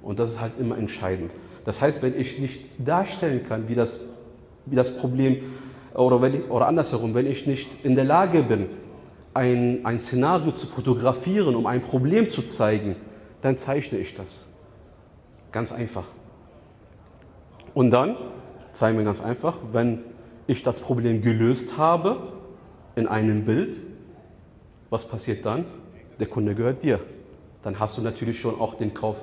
Und 0.03 0.19
das 0.19 0.33
ist 0.33 0.41
halt 0.41 0.53
immer 0.59 0.77
entscheidend. 0.77 1.33
Das 1.65 1.81
heißt, 1.81 2.03
wenn 2.03 2.19
ich 2.19 2.39
nicht 2.39 2.67
darstellen 2.79 3.45
kann, 3.47 3.69
wie 3.69 3.75
das, 3.75 4.05
wie 4.67 4.77
das 4.77 4.97
Problem 4.97 5.39
oder, 5.95 6.23
wenn 6.23 6.35
ich, 6.35 6.51
oder 6.51 6.67
andersherum, 6.67 7.15
wenn 7.15 7.27
ich 7.27 7.47
nicht 7.47 7.85
in 7.85 7.95
der 7.95 8.05
Lage 8.05 8.43
bin, 8.43 8.67
ein, 9.35 9.85
ein 9.85 10.01
Szenario 10.01 10.53
zu 10.53 10.67
fotografieren, 10.67 11.55
um 11.55 11.67
ein 11.67 11.83
Problem 11.83 12.31
zu 12.31 12.43
zeigen, 12.49 12.97
dann 13.41 13.57
zeichne 13.57 13.99
ich 13.99 14.15
das. 14.15 14.47
Ganz 15.53 15.73
einfach. 15.73 16.05
Und 17.75 17.91
dann 17.91 18.17
zeigen 18.73 18.99
wir 18.99 19.05
ganz 19.05 19.21
einfach, 19.21 19.57
wenn 19.73 20.01
ich 20.47 20.63
das 20.63 20.81
Problem 20.81 21.23
gelöst 21.23 21.77
habe 21.77 22.40
in 23.01 23.09
einem 23.09 23.45
Bild, 23.45 23.77
was 24.91 25.09
passiert 25.09 25.45
dann? 25.45 25.65
Der 26.21 26.27
Kunde 26.27 26.55
gehört 26.55 26.83
dir. 26.83 27.01
Dann 27.63 27.81
hast 27.81 27.99
du 27.99 28.03
natürlich 28.03 28.39
schon 28.39 28.61
auch 28.61 28.75
den 28.75 28.95
Kauf 28.95 29.17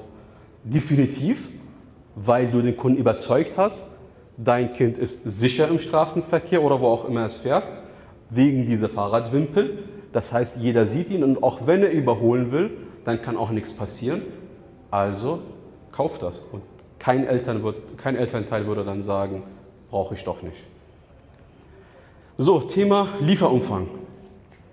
definitiv, 0.64 1.50
weil 2.16 2.48
du 2.48 2.62
den 2.62 2.76
Kunden 2.76 2.98
überzeugt 2.98 3.58
hast, 3.58 3.88
dein 4.38 4.74
Kind 4.74 4.98
ist 4.98 5.24
sicher 5.24 5.68
im 5.68 5.80
Straßenverkehr 5.80 6.62
oder 6.62 6.82
wo 6.82 6.88
auch 6.88 7.08
immer 7.08 7.26
es 7.26 7.38
fährt, 7.38 7.76
wegen 8.30 8.66
dieser 8.66 8.90
Fahrradwimpel. 8.90 9.84
Das 10.12 10.34
heißt, 10.34 10.58
jeder 10.58 10.86
sieht 10.86 11.10
ihn 11.10 11.24
und 11.24 11.44
auch 11.44 11.68
wenn 11.68 11.84
er 11.84 11.92
überholen 11.92 12.52
will, 12.52 12.72
dann 13.04 13.22
kann 13.22 13.38
auch 13.38 13.52
nichts 13.52 13.74
passieren. 13.74 14.22
Also 14.92 15.40
kauf 15.92 16.20
das. 16.20 16.42
Und 16.52 16.64
kein, 17.00 17.26
Eltern 17.26 17.64
wird, 17.64 17.98
kein 17.98 18.16
Elternteil 18.16 18.68
würde 18.68 18.84
dann 18.84 19.02
sagen, 19.02 19.44
brauche 19.90 20.14
ich 20.16 20.24
doch 20.24 20.42
nicht. 20.42 20.58
So, 22.40 22.60
Thema 22.60 23.08
Lieferumfang. 23.20 23.88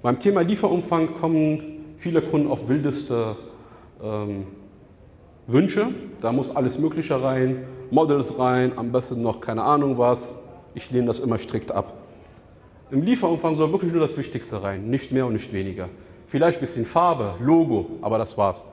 Beim 0.03 0.21
Thema 0.21 0.43
Lieferumfang 0.43 1.15
kommen 1.15 1.95
viele 1.97 2.21
Kunden 2.21 2.51
auf 2.51 2.69
wildeste 2.69 3.37
ähm, 4.03 4.49
Wünsche. 5.47 5.87
Da 6.21 6.31
muss 6.31 6.55
alles 6.55 6.79
Mögliche 6.79 7.23
rein, 7.23 7.65
Models 7.91 8.39
rein, 8.39 8.77
am 8.77 8.93
besten 8.93 9.23
noch 9.23 9.41
keine 9.41 9.63
Ahnung 9.63 9.97
was. 9.97 10.35
Ich 10.75 10.91
lehne 10.91 11.07
das 11.07 11.21
immer 11.21 11.39
strikt 11.39 11.73
ab. 11.73 11.95
Im 12.91 13.01
Lieferumfang 13.01 13.57
soll 13.57 13.73
wirklich 13.73 13.93
nur 13.93 14.03
das 14.03 14.19
Wichtigste 14.19 14.63
rein, 14.63 14.91
nicht 14.91 15.11
mehr 15.11 15.25
und 15.25 15.33
nicht 15.33 15.51
weniger. 15.51 15.89
Vielleicht 16.27 16.59
ein 16.59 16.61
bisschen 16.61 16.85
Farbe, 16.85 17.37
Logo, 17.41 17.87
aber 18.03 18.19
das 18.19 18.37
war's. 18.37 18.67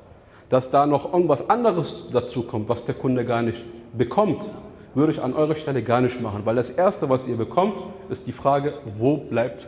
Dass 0.49 0.69
da 0.69 0.85
noch 0.85 1.13
irgendwas 1.13 1.49
anderes 1.49 2.09
dazu 2.11 2.43
kommt, 2.43 2.67
was 2.67 2.83
der 2.83 2.95
Kunde 2.95 3.23
gar 3.23 3.41
nicht 3.41 3.63
bekommt, 3.97 4.51
würde 4.93 5.11
ich 5.11 5.21
an 5.21 5.33
eurer 5.33 5.55
Stelle 5.55 5.83
gar 5.83 6.01
nicht 6.01 6.21
machen, 6.21 6.41
weil 6.45 6.55
das 6.55 6.69
Erste, 6.69 7.09
was 7.09 7.27
ihr 7.27 7.37
bekommt, 7.37 7.81
ist 8.09 8.27
die 8.27 8.31
Frage, 8.31 8.73
wo 8.85 9.17
bleibt 9.17 9.67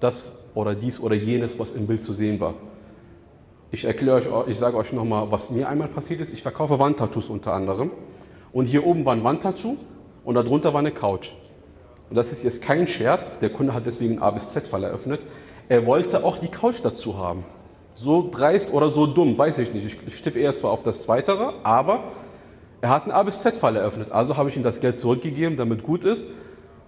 das 0.00 0.32
oder 0.54 0.74
dies 0.74 1.00
oder 1.00 1.14
jenes, 1.14 1.58
was 1.58 1.72
im 1.72 1.86
Bild 1.86 2.02
zu 2.02 2.12
sehen 2.12 2.40
war. 2.40 2.54
Ich 3.70 3.84
erkläre 3.84 4.16
euch, 4.16 4.48
ich 4.48 4.58
sage 4.58 4.76
euch 4.76 4.92
nochmal, 4.92 5.30
was 5.30 5.50
mir 5.50 5.68
einmal 5.68 5.88
passiert 5.88 6.20
ist. 6.20 6.32
Ich 6.32 6.42
verkaufe 6.42 6.78
Wandtattoos 6.78 7.28
unter 7.28 7.52
anderem. 7.52 7.90
Und 8.52 8.66
hier 8.66 8.86
oben 8.86 9.04
war 9.04 9.14
ein 9.14 9.24
Wandtattoo 9.24 9.76
und 10.24 10.36
darunter 10.36 10.72
war 10.72 10.80
eine 10.80 10.92
Couch. 10.92 11.32
Und 12.08 12.16
das 12.16 12.30
ist 12.30 12.44
jetzt 12.44 12.62
kein 12.62 12.86
Scherz, 12.86 13.32
der 13.40 13.50
Kunde 13.50 13.74
hat 13.74 13.86
deswegen 13.86 14.14
einen 14.14 14.22
A 14.22 14.30
bis 14.30 14.48
Z-Fall 14.48 14.84
eröffnet. 14.84 15.20
Er 15.68 15.86
wollte 15.86 16.22
auch 16.22 16.38
die 16.38 16.48
Couch 16.48 16.76
dazu 16.82 17.18
haben. 17.18 17.44
So 17.94 18.28
dreist 18.30 18.72
oder 18.72 18.90
so 18.90 19.06
dumm, 19.06 19.36
weiß 19.36 19.58
ich 19.58 19.72
nicht. 19.72 19.84
Ich 20.06 20.22
tippe 20.22 20.38
eher 20.38 20.52
zwar 20.52 20.70
auf 20.70 20.82
das 20.82 21.02
Zweitere, 21.02 21.54
aber 21.64 22.04
er 22.84 22.90
hat 22.90 23.04
einen 23.04 23.12
A 23.12 23.22
bis 23.22 23.40
Z-Fall 23.40 23.76
eröffnet. 23.76 24.12
Also 24.12 24.36
habe 24.36 24.50
ich 24.50 24.56
ihm 24.56 24.62
das 24.62 24.78
Geld 24.78 24.98
zurückgegeben, 24.98 25.56
damit 25.56 25.82
gut 25.82 26.04
ist. 26.04 26.26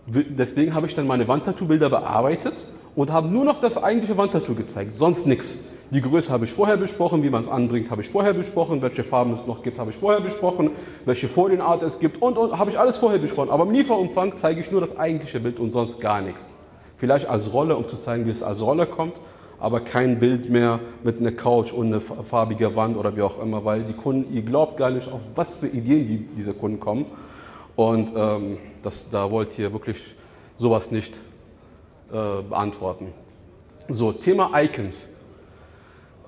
Deswegen 0.07 0.75
habe 0.75 0.87
ich 0.87 0.95
dann 0.95 1.07
meine 1.07 1.27
Wandtattoo-Bilder 1.27 1.89
bearbeitet 1.89 2.67
und 2.95 3.11
haben 3.11 3.33
nur 3.33 3.47
noch 3.47 3.63
das 3.63 3.83
eigentliche 3.83 4.19
Wandtattoo 4.19 4.55
gezeigt, 4.55 4.95
sonst 4.95 5.27
nichts. 5.27 5.61
Die 5.91 6.03
Größe 6.03 6.31
habe 6.31 6.45
ich 6.45 6.53
vorher 6.53 6.77
besprochen, 6.77 7.23
wie 7.23 7.31
man 7.31 7.41
es 7.41 7.49
anbringt, 7.49 7.91
habe 7.91 8.03
ich 8.03 8.11
vorher 8.11 8.35
besprochen, 8.35 8.83
welche 8.83 9.05
Farben 9.05 9.33
es 9.33 9.47
noch 9.47 9.63
gibt, 9.63 9.79
habe 9.79 9.91
ich 9.91 9.97
vorher 9.97 10.21
besprochen, 10.21 10.73
welche 11.07 11.29
Folienart 11.29 11.83
es 11.83 11.99
gibt 11.99 12.21
und, 12.21 12.37
und 12.37 12.59
habe 12.59 12.71
ich 12.71 12.79
alles 12.79 12.99
vorher 12.99 13.19
besprochen. 13.19 13.49
Aber 13.49 13.65
im 13.65 13.71
Lieferumfang 13.71 14.37
zeige 14.37 14.61
ich 14.61 14.71
nur 14.71 14.83
das 14.83 14.99
eigentliche 14.99 15.41
Bild 15.41 15.59
und 15.59 15.71
sonst 15.71 16.03
gar 16.03 16.21
nichts. 16.21 16.51
Vielleicht 16.99 17.27
als 17.27 17.55
Rolle, 17.55 17.75
um 17.75 17.89
zu 17.89 17.97
zeigen, 17.97 18.27
wie 18.27 18.31
es 18.31 18.43
als 18.43 18.61
Rolle 18.61 18.85
kommt, 18.85 19.15
aber 19.59 19.81
kein 19.81 20.19
Bild 20.19 20.51
mehr 20.51 20.81
mit 21.03 21.19
einer 21.19 21.33
Couch 21.33 21.73
und 21.73 21.87
einer 21.87 22.01
farbigen 22.01 22.77
Wand 22.77 22.97
oder 22.97 23.17
wie 23.17 23.23
auch 23.23 23.41
immer, 23.41 23.65
weil 23.65 23.85
die 23.85 23.95
Kunden, 23.95 24.35
ihr 24.35 24.43
glaubt 24.43 24.77
gar 24.77 24.91
nicht, 24.91 25.11
auf 25.11 25.21
was 25.35 25.57
für 25.57 25.67
Ideen 25.67 26.07
die, 26.07 26.19
diese 26.19 26.53
Kunden 26.53 26.79
kommen. 26.79 27.07
Und 27.75 28.13
ähm, 28.17 28.59
das, 28.83 29.11
da 29.11 29.31
wollt 29.31 29.59
ihr 29.59 29.73
wirklich 29.73 30.17
sowas 30.59 30.91
nicht 30.91 31.17
äh, 32.13 32.43
beantworten. 32.43 33.13
So, 33.89 34.13
Thema 34.13 34.51
Icons. 34.61 35.13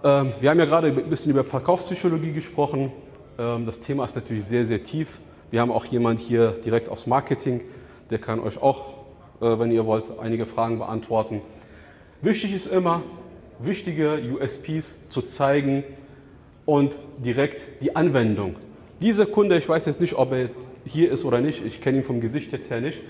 Ähm, 0.05 0.33
wir 0.41 0.51
haben 0.51 0.59
ja 0.59 0.65
gerade 0.65 0.89
ein 0.89 1.11
bisschen 1.11 1.33
über 1.33 1.45
Verkaufspsychologie 1.45 2.33
gesprochen. 2.33 2.93
Ähm, 3.39 3.67
das 3.67 3.81
Thema 3.81 4.05
ist 4.05 4.15
natürlich 4.15 4.45
sehr, 4.45 4.65
sehr 4.65 4.83
tief. 4.83 5.21
Wir 5.51 5.61
haben 5.61 5.73
auch 5.73 5.85
jemanden 5.87 6.21
hier 6.21 6.53
direkt 6.53 6.89
aus 6.89 7.07
Marketing, 7.07 7.63
der 8.11 8.19
kann 8.19 8.39
euch 8.41 8.61
auch, 8.61 8.91
äh, 9.41 9.59
wenn 9.59 9.71
ihr 9.71 9.87
wollt, 9.87 10.19
einige 10.21 10.47
Fragen 10.47 10.79
beantworten. 10.79 11.41
Wichtig 12.21 12.53
ist 12.53 12.67
immer, 12.67 13.03
wichtige 13.61 14.19
USPs 14.33 14.97
zu 15.09 15.23
zeigen 15.23 15.85
und 16.67 16.99
direkt 17.19 17.65
die 17.81 17.95
Anwendung. 17.95 18.57
Dieser 19.01 19.25
Kunde, 19.25 19.57
ich 19.57 19.69
weiß 19.69 19.87
jetzt 19.87 20.01
nicht, 20.01 20.15
ob 20.15 20.33
er 20.33 20.51
hier 20.85 21.13
ist 21.13 21.25
oder 21.25 21.41
nicht, 21.41 21.65
ich 21.65 21.81
kenne 21.81 21.99
ihn 21.99 22.03
vom 22.03 22.21
Gesicht 22.21 22.51
jetzt 22.51 22.71
her 22.71 22.81
nicht, 22.81 23.03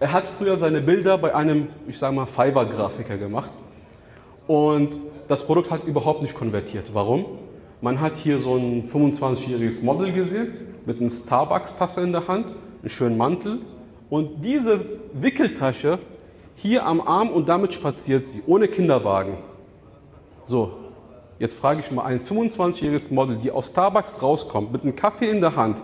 er 0.00 0.12
hat 0.14 0.26
früher 0.26 0.56
seine 0.56 0.80
Bilder 0.80 1.18
bei 1.18 1.34
einem, 1.34 1.68
ich 1.86 1.98
sage 1.98 2.16
mal, 2.16 2.24
Fiverr-Grafiker 2.24 3.18
gemacht 3.18 3.50
und 4.46 4.98
das 5.28 5.44
Produkt 5.44 5.70
hat 5.70 5.84
überhaupt 5.84 6.22
nicht 6.22 6.34
konvertiert. 6.34 6.94
Warum? 6.94 7.26
Man 7.82 8.00
hat 8.00 8.16
hier 8.16 8.38
so 8.38 8.56
ein 8.56 8.88
25-jähriges 8.88 9.84
Model 9.84 10.10
gesehen 10.10 10.54
mit 10.86 11.02
einer 11.02 11.10
Starbucks-Tasse 11.10 12.00
in 12.00 12.12
der 12.12 12.28
Hand, 12.28 12.54
einen 12.80 12.88
schönen 12.88 13.18
Mantel 13.18 13.58
und 14.08 14.42
diese 14.42 14.80
Wickeltasche 15.12 15.98
hier 16.56 16.86
am 16.86 17.00
Arm 17.00 17.30
und 17.30 17.48
damit 17.48 17.72
spaziert 17.72 18.24
sie, 18.24 18.42
ohne 18.46 18.68
Kinderwagen. 18.68 19.36
So, 20.44 20.72
jetzt 21.38 21.54
frage 21.54 21.80
ich 21.80 21.90
mal 21.90 22.04
ein 22.04 22.20
25-jähriges 22.20 23.12
Model, 23.12 23.36
die 23.36 23.50
aus 23.50 23.68
Starbucks 23.68 24.22
rauskommt, 24.22 24.72
mit 24.72 24.82
einem 24.82 24.94
Kaffee 24.94 25.30
in 25.30 25.40
der 25.40 25.56
Hand, 25.56 25.82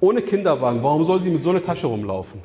ohne 0.00 0.22
Kinderwagen, 0.22 0.82
warum 0.82 1.04
soll 1.04 1.20
sie 1.20 1.30
mit 1.30 1.42
so 1.42 1.50
einer 1.50 1.62
Tasche 1.62 1.86
rumlaufen? 1.86 2.42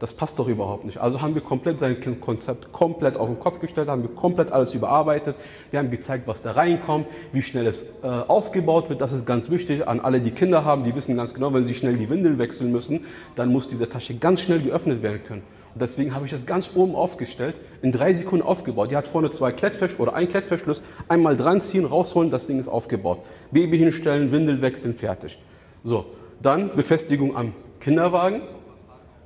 Das 0.00 0.14
passt 0.14 0.38
doch 0.38 0.48
überhaupt 0.48 0.86
nicht. 0.86 0.96
Also 0.96 1.20
haben 1.20 1.34
wir 1.34 1.42
komplett 1.42 1.78
sein 1.78 1.98
Konzept 2.20 2.72
komplett 2.72 3.18
auf 3.18 3.28
den 3.28 3.38
Kopf 3.38 3.60
gestellt, 3.60 3.88
haben 3.88 4.02
wir 4.02 4.08
komplett 4.08 4.50
alles 4.50 4.72
überarbeitet. 4.72 5.36
Wir 5.70 5.78
haben 5.78 5.90
gezeigt, 5.90 6.26
was 6.26 6.40
da 6.40 6.52
reinkommt, 6.52 7.06
wie 7.32 7.42
schnell 7.42 7.66
es 7.66 7.82
äh, 8.02 8.06
aufgebaut 8.06 8.88
wird. 8.88 9.02
Das 9.02 9.12
ist 9.12 9.26
ganz 9.26 9.50
wichtig 9.50 9.86
an 9.86 10.00
alle, 10.00 10.22
die 10.22 10.30
Kinder 10.30 10.64
haben. 10.64 10.84
Die 10.84 10.94
wissen 10.94 11.16
ganz 11.18 11.34
genau, 11.34 11.52
wenn 11.52 11.64
sie 11.64 11.74
schnell 11.74 11.98
die 11.98 12.08
Windeln 12.08 12.38
wechseln 12.38 12.72
müssen, 12.72 13.04
dann 13.36 13.52
muss 13.52 13.68
diese 13.68 13.90
Tasche 13.90 14.14
ganz 14.14 14.40
schnell 14.40 14.60
geöffnet 14.60 15.02
werden 15.02 15.20
können. 15.22 15.42
Deswegen 15.74 16.14
habe 16.14 16.24
ich 16.26 16.32
das 16.32 16.46
ganz 16.46 16.72
oben 16.74 16.94
aufgestellt, 16.94 17.54
in 17.82 17.92
drei 17.92 18.12
Sekunden 18.12 18.44
aufgebaut. 18.44 18.90
Die 18.90 18.96
hat 18.96 19.06
vorne 19.06 19.30
zwei 19.30 19.52
Klettverschlüsse 19.52 20.02
oder 20.02 20.14
ein 20.14 20.28
Klettverschluss, 20.28 20.82
einmal 21.08 21.36
dran 21.36 21.60
ziehen, 21.60 21.84
rausholen, 21.84 22.30
das 22.30 22.46
Ding 22.46 22.58
ist 22.58 22.68
aufgebaut. 22.68 23.20
Baby 23.52 23.78
hinstellen, 23.78 24.32
Windel 24.32 24.62
wechseln, 24.62 24.94
fertig. 24.94 25.38
So, 25.84 26.06
dann 26.42 26.74
Befestigung 26.74 27.36
am 27.36 27.52
Kinderwagen, 27.78 28.42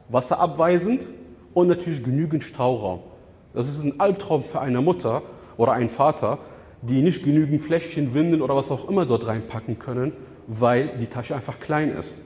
wasserabweisend 0.09 1.03
und 1.55 1.69
natürlich 1.69 2.05
genügend 2.05 2.45
Stauraum. 2.45 3.01
Das 3.55 3.69
ist 3.69 3.83
ein 3.83 3.99
Albtraum 4.01 4.45
für 4.45 4.61
eine 4.61 4.83
Mutter 4.83 5.23
oder 5.57 5.73
einen 5.73 5.89
Vater, 5.89 6.39
die 6.83 7.01
nicht 7.01 7.25
genügend 7.25 7.63
Fläschchen, 7.63 8.13
Windeln 8.13 8.43
oder 8.43 8.55
was 8.55 8.71
auch 8.71 8.89
immer 8.89 9.07
dort 9.07 9.27
reinpacken 9.27 9.79
können, 9.79 10.13
weil 10.47 10.99
die 10.99 11.07
Tasche 11.07 11.35
einfach 11.35 11.59
klein 11.61 11.91
ist. 11.91 12.21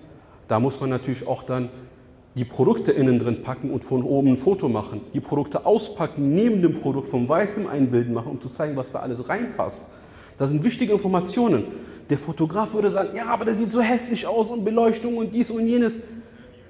Da 0.48 0.58
muss 0.58 0.80
man 0.80 0.90
natürlich 0.90 1.26
auch 1.26 1.42
dann 1.44 1.68
die 2.38 2.44
Produkte 2.44 2.92
innen 2.92 3.18
drin 3.18 3.42
packen 3.42 3.70
und 3.72 3.84
von 3.84 4.04
oben 4.04 4.28
ein 4.28 4.36
Foto 4.36 4.68
machen, 4.68 5.00
die 5.12 5.18
Produkte 5.18 5.66
auspacken, 5.66 6.36
neben 6.36 6.62
dem 6.62 6.74
Produkt 6.74 7.08
von 7.08 7.28
weitem 7.28 7.66
ein 7.66 7.90
Bild 7.90 8.12
machen, 8.12 8.30
um 8.30 8.40
zu 8.40 8.48
zeigen, 8.48 8.76
was 8.76 8.92
da 8.92 9.00
alles 9.00 9.28
reinpasst. 9.28 9.90
Das 10.38 10.50
sind 10.50 10.62
wichtige 10.62 10.92
Informationen. 10.92 11.64
Der 12.08 12.16
Fotograf 12.16 12.74
würde 12.74 12.90
sagen, 12.90 13.08
ja, 13.16 13.26
aber 13.26 13.44
das 13.44 13.58
sieht 13.58 13.72
so 13.72 13.80
hässlich 13.80 14.24
aus 14.24 14.50
und 14.50 14.64
Beleuchtung 14.64 15.16
und 15.16 15.34
dies 15.34 15.50
und 15.50 15.66
jenes. 15.66 15.98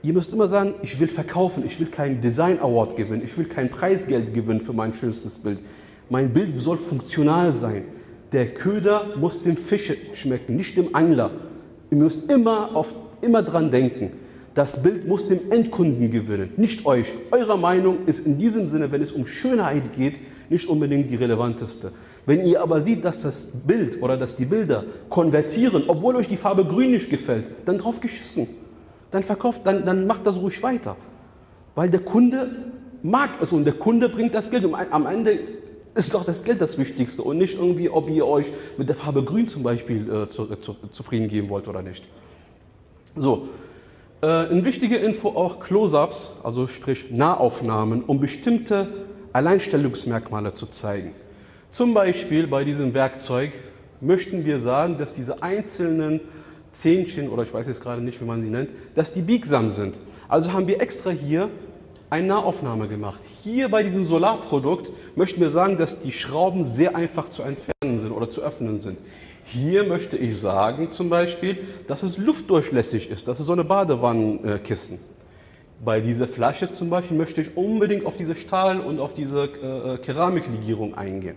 Ihr 0.03 0.15
müsst 0.15 0.33
immer 0.33 0.49
sagen, 0.49 0.73
ich 0.81 0.99
will 0.99 1.09
verkaufen, 1.09 1.63
ich 1.67 1.79
will 1.79 1.89
keinen 1.89 2.23
Design 2.23 2.59
Award 2.61 2.97
gewinnen, 2.97 3.23
ich 3.23 3.37
will 3.37 3.45
kein 3.45 3.69
Preisgeld 3.69 4.33
gewinnen 4.33 4.63
für 4.63 4.73
mein 4.73 4.95
schönstes 4.95 5.37
Bild. 5.37 5.61
Mein 6.09 6.33
Bild 6.33 6.57
soll 6.57 6.79
funktional 6.79 7.53
sein. 7.53 7.85
Der 8.33 8.55
Köder 8.55 9.17
muss 9.19 9.43
dem 9.43 9.59
Fisch 9.59 9.93
schmecken, 10.15 10.57
nicht 10.57 10.79
dem 10.79 10.95
Angler. 10.95 11.31
Ihr 11.91 11.99
müsst 11.99 12.31
immer, 12.31 12.75
auf, 12.75 12.95
immer 13.21 13.43
dran 13.43 13.71
denken. 13.71 14.13
Das 14.59 14.83
Bild 14.83 15.07
muss 15.07 15.29
dem 15.29 15.53
Endkunden 15.53 16.11
gewinnen, 16.11 16.53
nicht 16.57 16.85
euch. 16.85 17.13
Eure 17.31 17.57
Meinung 17.57 18.07
ist 18.07 18.27
in 18.27 18.39
diesem 18.39 18.69
Sinne, 18.69 18.91
wenn 18.91 19.01
es 19.01 19.13
um 19.13 19.25
Schönheit 19.25 19.93
geht, 19.93 20.19
nicht 20.51 20.69
unbedingt 20.69 21.09
die 21.13 21.15
relevanteste. 21.15 21.93
Wenn 22.27 22.45
ihr 22.45 22.61
aber 22.61 22.81
seht, 22.81 23.05
dass 23.05 23.23
das 23.23 23.47
Bild 23.53 24.03
oder 24.03 24.17
dass 24.17 24.35
die 24.35 24.47
Bilder 24.47 24.85
konvertieren, 25.11 25.85
obwohl 25.87 26.17
euch 26.17 26.27
die 26.27 26.37
Farbe 26.37 26.65
grün 26.65 26.91
nicht 26.91 27.09
gefällt, 27.09 27.45
dann 27.67 27.79
drauf 27.79 28.01
geschissen 28.01 28.49
dann 29.13 29.23
verkauft, 29.23 29.61
dann, 29.65 29.87
dann 29.87 30.09
macht 30.09 30.27
das 30.27 30.41
ruhig 30.41 30.61
weiter. 30.61 30.97
Weil 31.77 31.89
der 31.89 32.01
Kunde 32.01 32.51
mag 33.01 33.31
es 33.41 33.53
und 33.53 33.65
der 33.65 33.75
Kunde 33.75 34.09
bringt 34.09 34.35
das 34.35 34.51
Geld. 34.51 34.65
Und 34.65 34.75
am 34.75 35.07
Ende 35.07 35.39
ist 35.95 36.13
doch 36.13 36.25
das 36.25 36.43
Geld 36.43 36.61
das 36.61 36.77
Wichtigste 36.77 37.23
und 37.23 37.39
nicht 37.39 37.55
irgendwie, 37.57 37.91
ob 37.91 38.11
ihr 38.11 38.27
euch 38.27 38.51
mit 38.77 38.89
der 38.89 38.97
Farbe 38.97 39.23
Grün 39.23 39.47
zum 39.47 39.63
Beispiel 39.63 40.13
äh, 40.13 40.29
zu, 40.29 40.47
zu, 40.57 40.75
zufrieden 40.91 41.29
geben 41.29 41.49
wollt 41.49 41.69
oder 41.69 41.81
nicht. 41.81 42.09
So, 43.15 43.49
äh, 44.21 44.27
eine 44.27 44.65
wichtige 44.65 44.97
Info 44.97 45.29
auch 45.29 45.61
Close-ups, 45.61 46.41
also 46.43 46.67
sprich 46.67 47.11
Nahaufnahmen, 47.11 48.03
um 48.05 48.19
bestimmte 48.19 48.89
Alleinstellungsmerkmale 49.33 50.55
zu 50.55 50.67
zeigen. 50.67 51.13
Zum 51.71 51.95
Beispiel 51.95 52.47
bei 52.47 52.65
diesem 52.65 52.95
Werkzeug 52.95 53.53
möchten 54.01 54.45
wir 54.45 54.59
sagen, 54.59 54.99
dass 54.99 55.15
diese 55.15 55.43
einzelnen 55.43 56.21
Zähnchen 56.73 57.29
oder 57.29 57.43
ich 57.43 57.53
weiß 57.53 57.69
jetzt 57.69 57.83
gerade 57.83 58.03
nicht, 58.03 58.21
wie 58.21 58.25
man 58.25 58.43
sie 58.43 58.51
nennt, 58.51 58.71
dass 58.95 59.13
die 59.13 59.23
biegsam 59.23 59.71
sind. 59.71 60.01
Also 60.29 60.53
haben 60.53 60.67
wir 60.67 60.81
extra 60.81 61.11
hier 61.11 61.51
eine 62.11 62.27
Nahaufnahme 62.27 62.89
gemacht. 62.89 63.21
Hier 63.43 63.69
bei 63.69 63.83
diesem 63.83 64.05
Solarprodukt 64.05 64.93
möchten 65.15 65.41
wir 65.41 65.51
sagen, 65.51 65.77
dass 65.77 66.01
die 66.01 66.13
Schrauben 66.13 66.65
sehr 66.65 66.97
einfach 66.97 67.29
zu 67.29 67.43
entfernen 67.43 67.99
sind 67.99 68.13
oder 68.13 68.31
zu 68.31 68.43
öffnen 68.43 68.81
sind. 68.81 68.99
Hier 69.51 69.85
möchte 69.85 70.19
ich 70.19 70.39
sagen 70.39 70.93
zum 70.93 71.09
Beispiel, 71.09 71.57
dass 71.87 72.03
es 72.03 72.19
luftdurchlässig 72.19 73.11
ist. 73.11 73.27
Das 73.29 73.41
ist 73.41 73.47
so 73.47 73.53
eine 73.53 73.65
Badewannenkissen. 73.65 74.99
Bei 75.83 76.01
dieser 76.01 76.27
Flasche 76.27 76.71
zum 76.71 76.91
Beispiel 76.91 77.17
möchte 77.17 77.41
ich 77.41 77.57
unbedingt 77.57 78.05
auf 78.05 78.19
diese 78.19 78.35
Stahl- 78.35 78.81
und 78.81 79.01
auf 79.01 79.15
diese 79.15 79.45
äh, 79.45 79.97
Keramiklegierung 79.99 80.95
eingehen. 80.97 81.37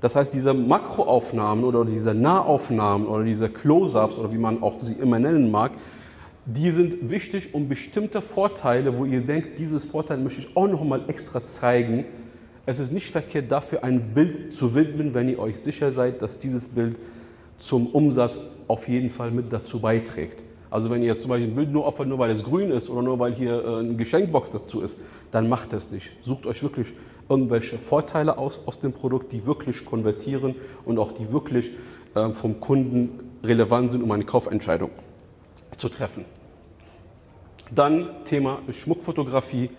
Das 0.00 0.16
heißt, 0.16 0.32
diese 0.32 0.54
Makroaufnahmen 0.54 1.64
oder 1.64 1.84
diese 1.84 2.14
Nahaufnahmen 2.14 3.06
oder 3.06 3.22
diese 3.24 3.50
Close-ups 3.50 4.16
oder 4.16 4.32
wie 4.32 4.38
man 4.38 4.62
auch 4.62 4.80
sie 4.80 4.94
immer 4.94 5.18
nennen 5.18 5.50
mag, 5.50 5.72
die 6.46 6.72
sind 6.72 7.10
wichtig, 7.10 7.52
um 7.52 7.68
bestimmte 7.68 8.22
Vorteile, 8.22 8.96
wo 8.96 9.04
ihr 9.04 9.20
denkt, 9.20 9.58
dieses 9.58 9.84
Vorteil 9.84 10.16
möchte 10.16 10.40
ich 10.40 10.56
auch 10.56 10.68
noch 10.68 10.82
mal 10.82 11.04
extra 11.08 11.44
zeigen. 11.44 12.06
Es 12.64 12.78
ist 12.78 12.92
nicht 12.92 13.10
verkehrt, 13.10 13.52
dafür 13.52 13.84
ein 13.84 14.14
Bild 14.14 14.54
zu 14.54 14.74
widmen, 14.74 15.12
wenn 15.12 15.28
ihr 15.28 15.38
euch 15.38 15.58
sicher 15.58 15.92
seid, 15.92 16.22
dass 16.22 16.38
dieses 16.38 16.68
Bild 16.68 16.96
zum 17.62 17.86
Umsatz 17.86 18.40
auf 18.66 18.88
jeden 18.88 19.08
Fall 19.08 19.30
mit 19.30 19.52
dazu 19.52 19.80
beiträgt. 19.80 20.44
Also 20.68 20.90
wenn 20.90 21.02
ihr 21.02 21.08
jetzt 21.08 21.22
zum 21.22 21.28
Beispiel 21.28 21.48
ein 21.48 21.54
Bild 21.54 21.70
nur 21.70 21.86
opfert, 21.86 22.08
nur 22.08 22.18
weil 22.18 22.30
es 22.30 22.42
grün 22.42 22.70
ist 22.70 22.90
oder 22.90 23.02
nur 23.02 23.18
weil 23.18 23.34
hier 23.34 23.62
äh, 23.64 23.78
eine 23.78 23.94
Geschenkbox 23.94 24.50
dazu 24.50 24.80
ist, 24.80 24.98
dann 25.30 25.48
macht 25.48 25.72
das 25.72 25.90
nicht. 25.90 26.10
Sucht 26.22 26.46
euch 26.46 26.62
wirklich 26.62 26.88
irgendwelche 27.28 27.78
Vorteile 27.78 28.36
aus, 28.36 28.62
aus 28.66 28.80
dem 28.80 28.92
Produkt, 28.92 29.32
die 29.32 29.46
wirklich 29.46 29.84
konvertieren 29.84 30.56
und 30.84 30.98
auch 30.98 31.12
die 31.12 31.30
wirklich 31.30 31.70
äh, 32.14 32.30
vom 32.30 32.58
Kunden 32.58 33.20
relevant 33.44 33.92
sind, 33.92 34.02
um 34.02 34.10
eine 34.10 34.24
Kaufentscheidung 34.24 34.90
zu 35.76 35.88
treffen. 35.88 36.24
Dann 37.70 38.08
Thema 38.24 38.58
Schmuckfotografie. 38.70 39.70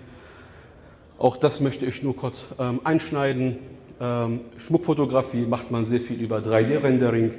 Auch 1.18 1.38
das 1.38 1.60
möchte 1.60 1.86
ich 1.86 2.02
nur 2.02 2.16
kurz 2.16 2.56
ähm, 2.60 2.80
einschneiden. 2.84 3.60
Ähm, 4.00 4.42
Schmuckfotografie 4.58 5.46
macht 5.46 5.70
man 5.70 5.84
sehr 5.84 6.00
viel 6.00 6.22
über 6.22 6.38
3D-Rendering. 6.38 7.34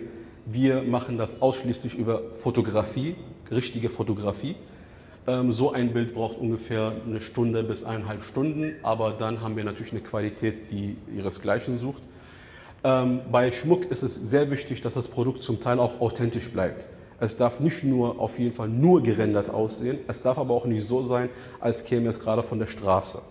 Wir 0.46 0.82
machen 0.82 1.16
das 1.16 1.40
ausschließlich 1.40 1.94
über 1.94 2.20
Fotografie 2.34 3.16
richtige 3.50 3.90
Fotografie. 3.90 4.56
Ähm, 5.26 5.52
so 5.52 5.72
ein 5.72 5.92
Bild 5.92 6.14
braucht 6.14 6.38
ungefähr 6.38 6.92
eine 7.06 7.20
Stunde 7.20 7.62
bis 7.62 7.84
eineinhalb 7.84 8.24
Stunden, 8.24 8.74
aber 8.82 9.12
dann 9.12 9.40
haben 9.40 9.56
wir 9.56 9.64
natürlich 9.64 9.92
eine 9.92 10.02
Qualität, 10.02 10.70
die 10.70 10.96
ihresgleichen 11.14 11.78
sucht. 11.78 12.02
Ähm, 12.82 13.20
bei 13.32 13.50
Schmuck 13.50 13.90
ist 13.90 14.02
es 14.02 14.14
sehr 14.14 14.50
wichtig, 14.50 14.82
dass 14.82 14.94
das 14.94 15.08
Produkt 15.08 15.42
zum 15.42 15.60
Teil 15.60 15.78
auch 15.78 16.00
authentisch 16.00 16.50
bleibt. 16.50 16.88
Es 17.20 17.36
darf 17.36 17.60
nicht 17.60 17.84
nur 17.84 18.20
auf 18.20 18.38
jeden 18.38 18.52
Fall 18.52 18.68
nur 18.68 19.02
gerendert 19.02 19.48
aussehen, 19.48 19.98
es 20.08 20.20
darf 20.20 20.36
aber 20.36 20.52
auch 20.52 20.66
nicht 20.66 20.86
so 20.86 21.02
sein, 21.02 21.30
als 21.60 21.84
käme 21.84 22.10
es 22.10 22.20
gerade 22.20 22.42
von 22.42 22.58
der 22.58 22.66
Straße. 22.66 23.22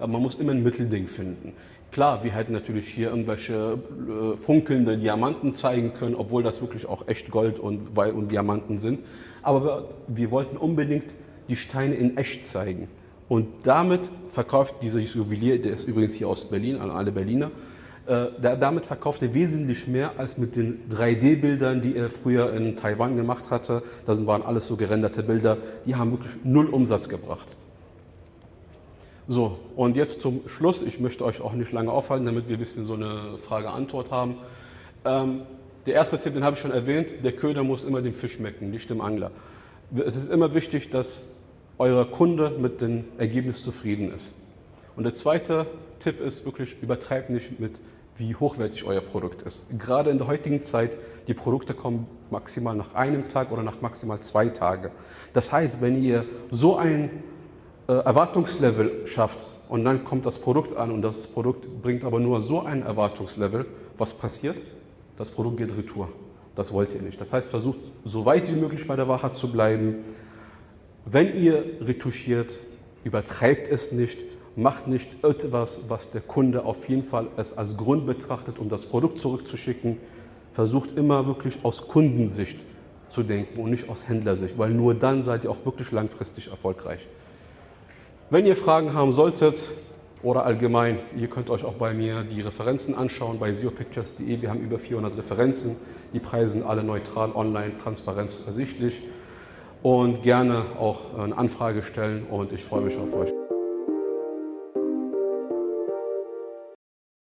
Äh, 0.00 0.06
man 0.06 0.20
muss 0.22 0.34
immer 0.36 0.52
ein 0.52 0.62
Mittelding 0.62 1.06
finden. 1.06 1.52
Klar, 1.96 2.22
wir 2.22 2.32
hätten 2.32 2.52
natürlich 2.52 2.88
hier 2.88 3.08
irgendwelche 3.08 3.54
äh, 3.54 4.36
funkelnde 4.36 4.98
Diamanten 4.98 5.54
zeigen 5.54 5.94
können, 5.94 6.14
obwohl 6.14 6.42
das 6.42 6.60
wirklich 6.60 6.84
auch 6.84 7.08
echt 7.08 7.30
Gold 7.30 7.58
und, 7.58 7.96
und 7.96 8.28
Diamanten 8.30 8.76
sind. 8.76 9.00
Aber 9.42 9.88
wir 10.06 10.30
wollten 10.30 10.58
unbedingt 10.58 11.14
die 11.48 11.56
Steine 11.56 11.94
in 11.94 12.18
echt 12.18 12.44
zeigen. 12.44 12.88
Und 13.30 13.48
damit 13.64 14.10
verkauft 14.28 14.74
dieser 14.82 14.98
Juwelier, 15.00 15.58
der 15.58 15.72
ist 15.72 15.88
übrigens 15.88 16.12
hier 16.12 16.28
aus 16.28 16.50
Berlin, 16.50 16.76
an 16.76 16.90
alle 16.90 17.12
Berliner, 17.12 17.50
äh, 18.04 18.26
damit 18.42 18.84
verkauft 18.84 19.22
er 19.22 19.32
wesentlich 19.32 19.88
mehr 19.88 20.18
als 20.18 20.36
mit 20.36 20.54
den 20.54 20.90
3D-Bildern, 20.90 21.80
die 21.80 21.96
er 21.96 22.10
früher 22.10 22.52
in 22.52 22.76
Taiwan 22.76 23.16
gemacht 23.16 23.48
hatte. 23.48 23.82
Das 24.04 24.26
waren 24.26 24.42
alles 24.42 24.66
so 24.66 24.76
gerenderte 24.76 25.22
Bilder, 25.22 25.56
die 25.86 25.94
haben 25.94 26.10
wirklich 26.10 26.32
null 26.44 26.66
Umsatz 26.66 27.08
gebracht. 27.08 27.56
So, 29.28 29.58
und 29.74 29.96
jetzt 29.96 30.20
zum 30.20 30.42
Schluss, 30.46 30.82
ich 30.82 31.00
möchte 31.00 31.24
euch 31.24 31.40
auch 31.40 31.52
nicht 31.54 31.72
lange 31.72 31.90
aufhalten, 31.90 32.26
damit 32.26 32.48
wir 32.48 32.56
ein 32.56 32.60
bisschen 32.60 32.86
so 32.86 32.94
eine 32.94 33.38
Frage-Antwort 33.38 34.12
haben. 34.12 34.36
Ähm, 35.04 35.42
der 35.84 35.94
erste 35.94 36.20
Tipp, 36.20 36.34
den 36.34 36.44
habe 36.44 36.54
ich 36.54 36.62
schon 36.62 36.70
erwähnt, 36.70 37.24
der 37.24 37.32
Köder 37.32 37.64
muss 37.64 37.82
immer 37.82 38.02
dem 38.02 38.14
Fisch 38.14 38.34
schmecken, 38.34 38.70
nicht 38.70 38.88
dem 38.88 39.00
Angler. 39.00 39.32
Es 40.04 40.14
ist 40.14 40.30
immer 40.30 40.54
wichtig, 40.54 40.90
dass 40.90 41.36
euer 41.78 42.08
Kunde 42.08 42.50
mit 42.50 42.80
dem 42.80 43.04
Ergebnis 43.18 43.64
zufrieden 43.64 44.12
ist. 44.12 44.36
Und 44.94 45.02
der 45.02 45.14
zweite 45.14 45.66
Tipp 45.98 46.20
ist 46.20 46.44
wirklich, 46.44 46.76
übertreibt 46.80 47.30
nicht 47.30 47.58
mit, 47.58 47.80
wie 48.16 48.36
hochwertig 48.36 48.84
euer 48.84 49.00
Produkt 49.00 49.42
ist. 49.42 49.66
Gerade 49.76 50.10
in 50.10 50.18
der 50.18 50.28
heutigen 50.28 50.62
Zeit, 50.62 50.96
die 51.26 51.34
Produkte 51.34 51.74
kommen 51.74 52.06
maximal 52.30 52.76
nach 52.76 52.94
einem 52.94 53.28
Tag 53.28 53.50
oder 53.50 53.64
nach 53.64 53.80
maximal 53.80 54.20
zwei 54.20 54.48
Tagen. 54.48 54.90
Das 55.32 55.52
heißt, 55.52 55.80
wenn 55.80 56.00
ihr 56.00 56.24
so 56.50 56.76
ein 56.76 57.10
Erwartungslevel 57.86 59.06
schafft 59.06 59.38
und 59.68 59.84
dann 59.84 60.04
kommt 60.04 60.26
das 60.26 60.38
Produkt 60.38 60.76
an 60.76 60.90
und 60.90 61.02
das 61.02 61.26
Produkt 61.26 61.82
bringt 61.82 62.04
aber 62.04 62.18
nur 62.18 62.40
so 62.40 62.62
ein 62.62 62.82
Erwartungslevel, 62.82 63.66
was 63.96 64.12
passiert? 64.12 64.56
Das 65.16 65.30
Produkt 65.30 65.58
geht 65.58 65.76
retour. 65.76 66.08
Das 66.56 66.72
wollt 66.72 66.94
ihr 66.94 67.02
nicht. 67.02 67.20
Das 67.20 67.32
heißt, 67.32 67.48
versucht 67.48 67.78
so 68.04 68.24
weit 68.24 68.48
wie 68.48 68.58
möglich 68.58 68.86
bei 68.86 68.96
der 68.96 69.06
Wahrheit 69.06 69.36
zu 69.36 69.52
bleiben. 69.52 69.96
Wenn 71.04 71.36
ihr 71.36 71.64
retuschiert, 71.80 72.58
übertreibt 73.04 73.68
es 73.68 73.92
nicht, 73.92 74.18
macht 74.56 74.88
nicht 74.88 75.22
etwas, 75.24 75.88
was 75.88 76.10
der 76.10 76.22
Kunde 76.22 76.64
auf 76.64 76.88
jeden 76.88 77.04
Fall 77.04 77.28
es 77.36 77.56
als 77.56 77.76
Grund 77.76 78.06
betrachtet, 78.06 78.58
um 78.58 78.68
das 78.68 78.86
Produkt 78.86 79.20
zurückzuschicken. 79.20 79.98
Versucht 80.52 80.96
immer 80.96 81.26
wirklich 81.26 81.58
aus 81.62 81.86
Kundensicht 81.86 82.58
zu 83.08 83.22
denken 83.22 83.60
und 83.60 83.70
nicht 83.70 83.88
aus 83.88 84.08
Händlersicht, 84.08 84.58
weil 84.58 84.70
nur 84.70 84.94
dann 84.94 85.22
seid 85.22 85.44
ihr 85.44 85.50
auch 85.50 85.64
wirklich 85.64 85.92
langfristig 85.92 86.48
erfolgreich. 86.48 87.06
Wenn 88.28 88.44
ihr 88.44 88.56
Fragen 88.56 88.92
haben 88.92 89.12
solltet 89.12 89.70
oder 90.20 90.44
allgemein, 90.44 90.98
ihr 91.16 91.28
könnt 91.28 91.48
euch 91.48 91.64
auch 91.64 91.74
bei 91.74 91.94
mir 91.94 92.24
die 92.24 92.40
Referenzen 92.40 92.96
anschauen 92.96 93.38
bei 93.38 93.52
seopictures.de. 93.52 94.42
Wir 94.42 94.50
haben 94.50 94.58
über 94.58 94.80
400 94.80 95.16
Referenzen. 95.16 95.76
Die 96.12 96.18
Preise 96.18 96.54
sind 96.54 96.66
alle 96.66 96.82
neutral, 96.82 97.30
online, 97.32 97.78
transparenz 97.78 98.42
ersichtlich 98.44 99.00
und 99.84 100.24
gerne 100.24 100.64
auch 100.76 101.16
eine 101.16 101.38
Anfrage 101.38 101.84
stellen 101.84 102.26
und 102.28 102.52
ich 102.52 102.64
freue 102.64 102.80
mich 102.80 102.96
auf 102.96 103.14
euch. 103.14 103.45